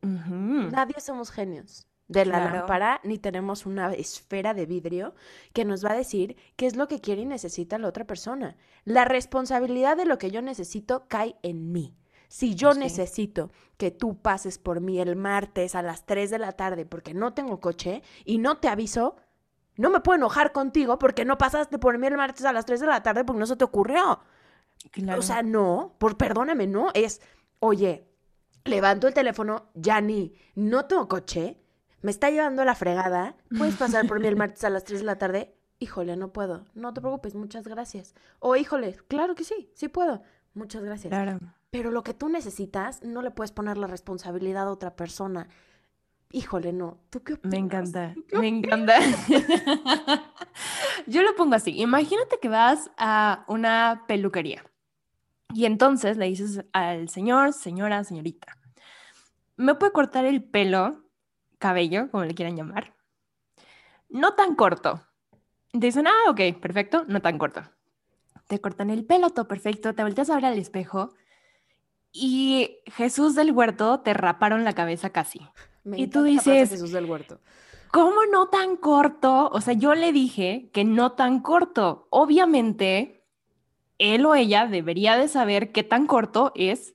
Nadie 0.00 1.00
somos 1.00 1.30
genios 1.30 1.86
de 2.08 2.24
la 2.24 2.44
lámpara, 2.44 3.00
ni 3.04 3.18
tenemos 3.18 3.66
una 3.66 3.92
esfera 3.92 4.54
de 4.54 4.64
vidrio 4.64 5.14
que 5.52 5.64
nos 5.64 5.84
va 5.84 5.90
a 5.90 5.96
decir 5.96 6.36
qué 6.56 6.66
es 6.66 6.76
lo 6.76 6.88
que 6.88 7.00
quiere 7.00 7.22
y 7.22 7.26
necesita 7.26 7.78
la 7.78 7.88
otra 7.88 8.06
persona. 8.06 8.56
La 8.84 9.04
responsabilidad 9.04 9.96
de 9.96 10.06
lo 10.06 10.18
que 10.18 10.30
yo 10.30 10.40
necesito 10.40 11.06
cae 11.08 11.36
en 11.42 11.70
mí. 11.72 11.94
Si 12.28 12.54
yo 12.54 12.74
necesito 12.74 13.50
que 13.78 13.90
tú 13.90 14.20
pases 14.20 14.58
por 14.58 14.80
mí 14.80 15.00
el 15.00 15.16
martes 15.16 15.74
a 15.74 15.82
las 15.82 16.04
3 16.04 16.30
de 16.30 16.38
la 16.38 16.52
tarde 16.52 16.84
porque 16.84 17.14
no 17.14 17.32
tengo 17.32 17.60
coche 17.60 18.02
y 18.24 18.38
no 18.38 18.58
te 18.58 18.68
aviso, 18.68 19.16
no 19.76 19.90
me 19.90 20.00
puedo 20.00 20.16
enojar 20.16 20.52
contigo 20.52 20.98
porque 20.98 21.24
no 21.24 21.38
pasaste 21.38 21.78
por 21.78 21.96
mí 21.98 22.06
el 22.06 22.16
martes 22.16 22.44
a 22.44 22.52
las 22.52 22.66
3 22.66 22.80
de 22.80 22.86
la 22.86 23.02
tarde 23.02 23.24
porque 23.24 23.40
no 23.40 23.46
se 23.46 23.56
te 23.56 23.64
ocurrió. 23.64 24.20
O 25.16 25.22
sea, 25.22 25.42
no, 25.42 25.96
por 25.98 26.16
perdóname, 26.16 26.66
no, 26.66 26.90
es, 26.94 27.20
oye, 27.60 28.06
levanto 28.64 29.08
el 29.08 29.14
teléfono, 29.14 29.70
ya 29.74 30.00
ni, 30.00 30.34
no 30.54 30.84
tengo 30.84 31.08
coche, 31.08 31.58
me 32.02 32.10
está 32.10 32.30
llevando 32.30 32.64
la 32.64 32.74
fregada, 32.74 33.36
puedes 33.56 33.76
pasar 33.76 34.06
por 34.06 34.20
mí 34.20 34.28
el 34.28 34.36
martes 34.36 34.62
a 34.64 34.70
las 34.70 34.84
3 34.84 35.00
de 35.00 35.06
la 35.06 35.18
tarde. 35.18 35.54
Híjole, 35.80 36.16
no 36.16 36.32
puedo. 36.32 36.64
No 36.74 36.92
te 36.92 37.00
preocupes, 37.00 37.34
muchas 37.36 37.66
gracias. 37.66 38.14
O 38.40 38.56
híjole, 38.56 38.96
claro 39.06 39.34
que 39.34 39.44
sí, 39.44 39.70
sí 39.74 39.88
puedo. 39.88 40.22
Muchas 40.54 40.82
gracias. 40.82 41.10
Claro. 41.10 41.38
Pero 41.70 41.90
lo 41.90 42.02
que 42.02 42.14
tú 42.14 42.28
necesitas, 42.28 43.02
no 43.02 43.22
le 43.22 43.30
puedes 43.30 43.52
poner 43.52 43.76
la 43.76 43.86
responsabilidad 43.86 44.68
a 44.68 44.72
otra 44.72 44.96
persona. 44.96 45.48
Híjole, 46.30 46.72
no. 46.72 46.98
¿Tú 47.10 47.22
qué 47.22 47.34
opinas? 47.34 47.52
Me 47.52 47.58
encanta, 47.58 48.14
me 48.32 48.48
encanta. 48.48 48.98
Yo 51.06 51.22
lo 51.22 51.34
pongo 51.36 51.54
así. 51.54 51.80
Imagínate 51.80 52.38
que 52.40 52.48
vas 52.48 52.90
a 52.96 53.44
una 53.48 54.04
peluquería 54.06 54.64
y 55.54 55.64
entonces 55.64 56.16
le 56.16 56.26
dices 56.26 56.64
al 56.72 57.08
señor, 57.08 57.52
señora, 57.52 58.04
señorita, 58.04 58.58
¿me 59.56 59.74
puede 59.74 59.92
cortar 59.92 60.24
el 60.26 60.44
pelo 60.44 61.08
cabello, 61.58 62.10
como 62.10 62.24
le 62.24 62.34
quieran 62.34 62.56
llamar, 62.56 62.94
no 64.08 64.34
tan 64.34 64.54
corto. 64.54 65.02
Te 65.72 65.78
dicen, 65.78 66.06
ah, 66.06 66.30
ok, 66.30 66.60
perfecto, 66.60 67.04
no 67.08 67.20
tan 67.20 67.36
corto. 67.36 67.62
Te 68.46 68.60
cortan 68.60 68.90
el 68.90 69.04
pelo, 69.04 69.30
todo 69.30 69.46
perfecto, 69.46 69.94
te 69.94 70.02
volteas 70.02 70.30
a 70.30 70.36
ver 70.36 70.46
al 70.46 70.58
espejo 70.58 71.14
y 72.12 72.78
Jesús 72.86 73.34
del 73.34 73.52
Huerto 73.52 74.00
te 74.00 74.14
raparon 74.14 74.64
la 74.64 74.74
cabeza 74.74 75.10
casi. 75.10 75.40
y 75.84 76.08
tú 76.08 76.22
dices, 76.22 76.70
Jesús 76.70 76.92
del 76.92 77.06
Huerto. 77.06 77.40
¿Cómo 77.92 78.26
no 78.30 78.48
tan 78.48 78.76
corto? 78.76 79.48
O 79.48 79.60
sea, 79.60 79.74
yo 79.74 79.94
le 79.94 80.12
dije 80.12 80.70
que 80.72 80.84
no 80.84 81.12
tan 81.12 81.40
corto. 81.40 82.06
Obviamente, 82.10 83.24
él 83.98 84.26
o 84.26 84.34
ella 84.34 84.66
debería 84.66 85.16
de 85.16 85.28
saber 85.28 85.72
qué 85.72 85.82
tan 85.82 86.06
corto 86.06 86.52
es 86.54 86.94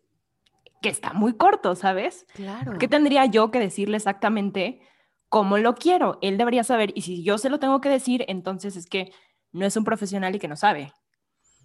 que 0.82 0.90
está 0.90 1.14
muy 1.14 1.34
corto, 1.34 1.76
¿sabes? 1.76 2.28
Claro. 2.34 2.78
¿Qué 2.78 2.88
tendría 2.88 3.26
yo 3.26 3.50
que 3.50 3.60
decirle 3.60 3.98
exactamente 3.98 4.82
cómo 5.30 5.58
lo 5.58 5.76
quiero? 5.76 6.20
Él 6.22 6.38
debería 6.38 6.64
saber, 6.64 6.92
y 6.96 7.02
si 7.02 7.24
yo 7.24 7.38
se 7.38 7.50
lo 7.50 7.60
tengo 7.60 7.82
que 7.82 7.90
decir, 7.90 8.26
entonces 8.28 8.76
es 8.76 8.86
que 8.86 9.12
no 9.52 9.66
es 9.66 9.76
un 9.76 9.86
profesional 9.86 10.36
y 10.36 10.40
que 10.40 10.48
no 10.48 10.58
sabe. 10.58 10.94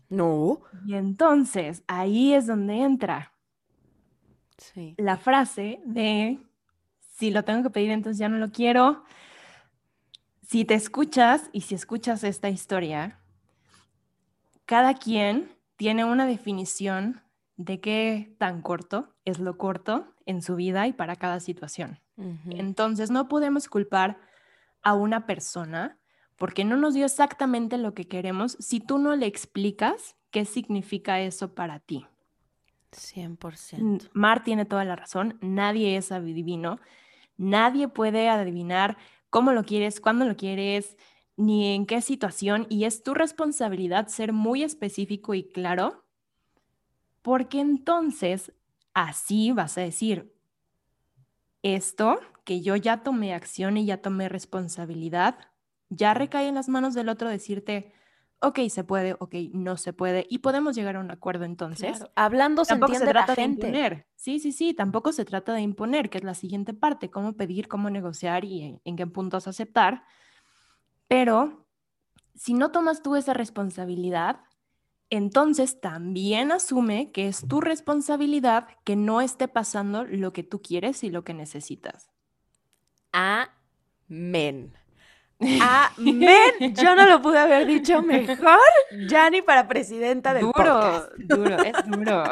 No. 0.08 0.60
Y 0.86 0.94
entonces 0.94 1.82
ahí 1.86 2.32
es 2.32 2.46
donde 2.46 2.80
entra 2.80 3.34
sí. 4.58 4.94
la 4.98 5.16
frase 5.16 5.80
de, 5.84 6.38
si 7.16 7.30
lo 7.30 7.44
tengo 7.44 7.62
que 7.62 7.70
pedir, 7.70 7.90
entonces 7.90 8.18
ya 8.18 8.28
no 8.28 8.38
lo 8.38 8.50
quiero. 8.50 9.04
Si 10.42 10.64
te 10.64 10.74
escuchas 10.74 11.48
y 11.52 11.62
si 11.62 11.74
escuchas 11.74 12.24
esta 12.24 12.48
historia, 12.48 13.18
cada 14.66 14.94
quien 14.94 15.50
tiene 15.76 16.04
una 16.04 16.26
definición 16.26 17.22
de 17.56 17.80
qué 17.80 18.34
tan 18.38 18.62
corto 18.62 19.14
es 19.24 19.38
lo 19.38 19.58
corto 19.58 20.14
en 20.26 20.42
su 20.42 20.56
vida 20.56 20.86
y 20.86 20.92
para 20.92 21.16
cada 21.16 21.40
situación. 21.40 22.00
Entonces, 22.50 23.10
no 23.10 23.28
podemos 23.28 23.68
culpar 23.68 24.18
a 24.82 24.94
una 24.94 25.26
persona 25.26 25.98
porque 26.36 26.64
no 26.64 26.76
nos 26.76 26.94
dio 26.94 27.04
exactamente 27.04 27.78
lo 27.78 27.94
que 27.94 28.08
queremos 28.08 28.56
si 28.60 28.80
tú 28.80 28.98
no 28.98 29.14
le 29.16 29.26
explicas 29.26 30.16
qué 30.30 30.44
significa 30.44 31.20
eso 31.20 31.54
para 31.54 31.80
ti. 31.80 32.06
100%. 32.92 34.10
Mar 34.12 34.44
tiene 34.44 34.64
toda 34.64 34.84
la 34.84 34.96
razón, 34.96 35.38
nadie 35.40 35.96
es 35.96 36.12
adivino, 36.12 36.80
nadie 37.36 37.88
puede 37.88 38.28
adivinar 38.28 38.96
cómo 39.30 39.52
lo 39.52 39.64
quieres, 39.64 40.00
cuándo 40.00 40.24
lo 40.24 40.36
quieres, 40.36 40.96
ni 41.36 41.74
en 41.74 41.86
qué 41.86 42.00
situación, 42.00 42.66
y 42.68 42.84
es 42.84 43.02
tu 43.02 43.14
responsabilidad 43.14 44.08
ser 44.08 44.32
muy 44.32 44.62
específico 44.62 45.34
y 45.34 45.44
claro 45.44 46.04
porque 47.28 47.60
entonces 47.60 48.52
así 48.94 49.52
vas 49.52 49.76
a 49.76 49.82
decir, 49.82 50.34
esto 51.62 52.20
que 52.44 52.62
yo 52.62 52.74
ya 52.74 53.02
tomé 53.02 53.34
acción 53.34 53.76
y 53.76 53.84
ya 53.84 54.00
tomé 54.00 54.30
responsabilidad, 54.30 55.38
ya 55.90 56.14
recae 56.14 56.48
en 56.48 56.54
las 56.54 56.70
manos 56.70 56.94
del 56.94 57.10
otro 57.10 57.28
decirte, 57.28 57.92
ok, 58.40 58.60
se 58.68 58.84
puede, 58.84 59.14
ok, 59.18 59.34
no 59.52 59.76
se 59.76 59.92
puede, 59.92 60.26
y 60.28 60.38
podemos 60.38 60.76
llegar 60.76 60.96
a 60.96 61.00
un 61.00 61.10
acuerdo 61.10 61.44
entonces. 61.44 62.04
Hablando 62.14 62.64
se 62.64 62.70
tampoco 62.70 62.92
entiende 62.92 63.06
se 63.06 63.12
trata 63.12 63.32
la 63.32 63.36
gente. 63.36 63.62
de 63.62 63.68
imponer. 63.68 64.06
Sí, 64.14 64.38
sí, 64.38 64.52
sí, 64.52 64.74
tampoco 64.74 65.12
se 65.12 65.24
trata 65.24 65.52
de 65.52 65.62
imponer, 65.62 66.10
que 66.10 66.18
es 66.18 66.24
la 66.24 66.34
siguiente 66.34 66.74
parte, 66.74 67.10
cómo 67.10 67.34
pedir, 67.34 67.68
cómo 67.68 67.90
negociar 67.90 68.44
y 68.44 68.80
en 68.84 68.96
qué 68.96 69.06
puntos 69.06 69.48
aceptar. 69.48 70.04
Pero 71.08 71.66
si 72.34 72.54
no 72.54 72.70
tomas 72.70 73.02
tú 73.02 73.16
esa 73.16 73.34
responsabilidad, 73.34 74.40
entonces 75.10 75.80
también 75.80 76.52
asume 76.52 77.10
que 77.12 77.28
es 77.28 77.46
tu 77.48 77.60
responsabilidad 77.60 78.68
que 78.84 78.94
no 78.94 79.20
esté 79.20 79.48
pasando 79.48 80.04
lo 80.04 80.32
que 80.32 80.42
tú 80.42 80.60
quieres 80.60 81.02
y 81.02 81.10
lo 81.10 81.24
que 81.24 81.34
necesitas. 81.34 82.10
Amén. 83.12 84.74
Amén. 85.40 86.74
Yo 86.74 86.94
no 86.96 87.06
lo 87.06 87.22
pude 87.22 87.38
haber 87.38 87.66
dicho 87.66 88.02
mejor, 88.02 88.58
ya 89.08 89.30
ni 89.30 89.40
para 89.40 89.68
presidenta 89.68 90.34
del 90.34 90.42
duro, 90.42 90.54
podcast. 90.54 91.12
Duro, 91.18 91.56
es 91.62 91.86
duro. 91.86 92.24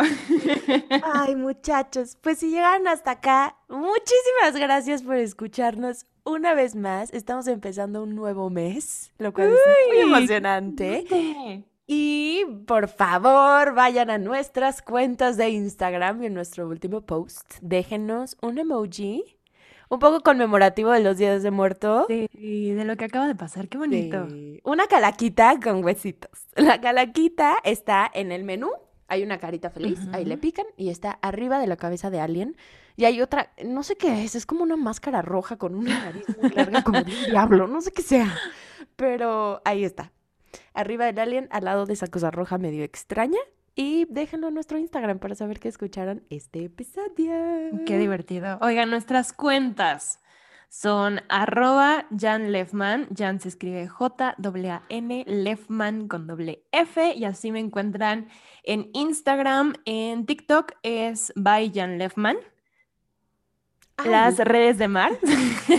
Ay, 1.14 1.37
muchachos, 1.37 2.19
pues 2.21 2.38
si 2.38 2.51
llegaron 2.51 2.88
hasta 2.88 3.12
acá, 3.12 3.57
muchísimas 3.69 4.57
gracias 4.59 5.03
por 5.03 5.16
escucharnos 5.16 6.07
una 6.25 6.55
vez 6.55 6.75
más. 6.75 7.12
Estamos 7.12 7.47
empezando 7.47 8.03
un 8.03 8.16
nuevo 8.16 8.51
mes, 8.51 9.12
lo 9.19 9.33
cual 9.33 9.53
es 9.53 9.61
muy 9.88 10.01
emocionante. 10.03 11.64
Y 11.87 12.45
por 12.66 12.88
favor, 12.88 13.75
vayan 13.75 14.11
a 14.11 14.19
nuestras 14.19 14.83
cuentas 14.83 15.37
de 15.37 15.51
Instagram 15.51 16.25
y 16.25 16.27
en 16.27 16.35
nuestro 16.35 16.66
último 16.66 17.03
post, 17.03 17.55
déjenos 17.61 18.37
un 18.42 18.59
emoji 18.59 19.37
un 19.88 19.99
poco 19.99 20.20
conmemorativo 20.20 20.90
de 20.90 21.01
los 21.01 21.18
días 21.18 21.42
de 21.42 21.51
muerto. 21.51 22.07
Sí, 22.09 22.72
de 22.72 22.85
lo 22.85 22.96
que 22.96 23.05
acaba 23.05 23.27
de 23.27 23.35
pasar, 23.35 23.68
qué 23.68 23.79
bonito. 23.79 24.27
Una 24.64 24.87
calaquita 24.87 25.59
con 25.62 25.85
huesitos. 25.85 26.31
La 26.57 26.81
calaquita 26.81 27.57
está 27.64 28.11
en 28.12 28.33
el 28.33 28.44
menú, 28.44 28.70
hay 29.09 29.22
una 29.22 29.38
carita 29.38 29.70
feliz, 29.70 30.01
ahí 30.12 30.25
le 30.25 30.38
pican 30.38 30.66
y 30.77 30.90
está 30.90 31.12
arriba 31.22 31.59
de 31.59 31.66
la 31.66 31.77
cabeza 31.77 32.11
de 32.11 32.20
alguien. 32.20 32.57
Y 32.96 33.05
hay 33.05 33.20
otra, 33.20 33.53
no 33.64 33.83
sé 33.83 33.96
qué 33.96 34.25
es, 34.25 34.35
es 34.35 34.46
como 34.46 34.62
una 34.62 34.77
máscara 34.77 35.20
roja 35.20 35.59
con 35.59 35.75
una 35.75 35.99
nariz 36.05 36.25
muy 36.40 36.51
larga 36.51 36.83
como 36.83 37.03
de 37.03 37.12
un 37.12 37.25
diablo, 37.31 37.66
no 37.66 37.81
sé 37.81 37.92
qué 37.92 38.03
sea. 38.03 38.35
Pero 38.96 39.61
ahí 39.64 39.85
está 39.85 40.12
arriba 40.75 41.07
del 41.07 41.18
alien, 41.18 41.49
al 41.51 41.64
lado 41.64 41.87
de 41.87 41.94
esa 41.94 42.07
cosa 42.07 42.31
roja 42.31 42.59
medio 42.59 42.85
extraña. 42.85 43.40
Y 43.79 44.07
déjenlo 44.09 44.49
en 44.49 44.55
nuestro 44.55 44.79
Instagram 44.79 45.19
para 45.19 45.35
saber 45.35 45.61
que 45.61 45.69
escucharon 45.69 46.25
este 46.31 46.65
episodio. 46.65 47.35
Qué 47.85 47.99
divertido. 47.99 48.59
Oigan, 48.62 48.89
nuestras 48.89 49.35
cuentas 49.35 50.23
son 50.71 51.21
arroba 51.29 52.07
Jan 52.19 52.53
Lefman. 52.53 53.07
Jan 53.15 53.39
se 53.39 53.49
escribe 53.49 53.87
J-A-N, 53.87 55.25
Lefman 55.27 56.09
con 56.09 56.27
doble 56.27 56.65
F. 56.73 57.12
Y 57.17 57.27
así 57.27 57.53
me 57.53 57.61
encuentran 57.61 58.29
en 58.62 58.89
Instagram. 58.95 59.75
En 59.85 60.25
TikTok 60.25 60.73
es 60.83 61.35
by 61.37 61.71
Jan 61.75 61.99
Lefman. 61.99 62.39
Las 64.05 64.39
redes 64.39 64.79
de 64.79 64.89
Mar. 64.89 65.12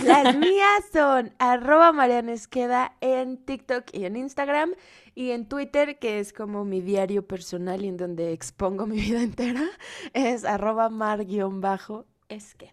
Las 0.04 0.36
mías 0.36 0.84
son 0.92 1.32
arroba 1.38 1.92
Mariana 1.92 2.32
Esqueda 2.32 2.96
en 3.00 3.44
TikTok 3.44 3.84
y 3.92 4.04
en 4.04 4.16
Instagram 4.16 4.74
y 5.18 5.32
en 5.32 5.48
Twitter, 5.48 5.98
que 5.98 6.20
es 6.20 6.32
como 6.32 6.64
mi 6.64 6.80
diario 6.80 7.26
personal 7.26 7.84
y 7.84 7.88
en 7.88 7.96
donde 7.96 8.32
expongo 8.32 8.86
mi 8.86 9.00
vida 9.00 9.20
entera, 9.20 9.64
es 10.12 10.44
arroba 10.44 10.90
mar-esqueda. 10.90 12.72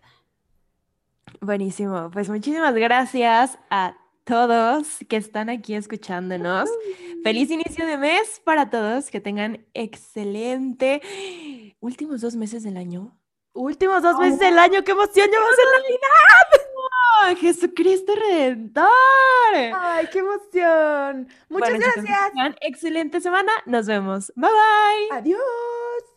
Buenísimo, 1.41 2.11
pues 2.13 2.29
muchísimas 2.29 2.75
gracias 2.75 3.57
a 3.71 3.97
todos 4.25 4.99
que 5.09 5.17
están 5.17 5.49
aquí 5.49 5.73
escuchándonos. 5.73 6.69
Feliz 7.23 7.49
inicio 7.49 7.87
de 7.87 7.97
mes 7.97 8.39
para 8.43 8.69
todos, 8.69 9.09
que 9.09 9.19
tengan 9.19 9.65
excelente 9.73 11.01
últimos 11.79 12.21
dos 12.21 12.35
meses 12.35 12.61
del 12.61 12.77
año. 12.77 13.17
Últimos 13.53 14.03
dos 14.03 14.19
meses 14.19 14.37
del 14.37 14.59
año, 14.59 14.83
qué 14.83 14.91
emoción, 14.91 15.29
ya 15.31 15.39
va 15.39 15.45
a 15.47 15.55
ser 15.55 15.65
Navidad. 15.81 16.65
¡Oh, 16.74 16.74
Jesucristo 17.39 18.13
Redentor! 18.15 18.85
Ay, 19.53 20.07
qué 20.11 20.19
emoción. 20.19 21.27
Muchas 21.49 21.69
Bueno, 21.69 21.75
chicos, 21.77 22.03
gracias. 22.03 22.31
tengan 22.31 22.55
excelente 22.61 23.21
semana. 23.21 23.51
Nos 23.65 23.87
vemos. 23.87 24.31
Bye 24.35 24.49
bye. 24.51 25.17
Adiós. 25.17 26.14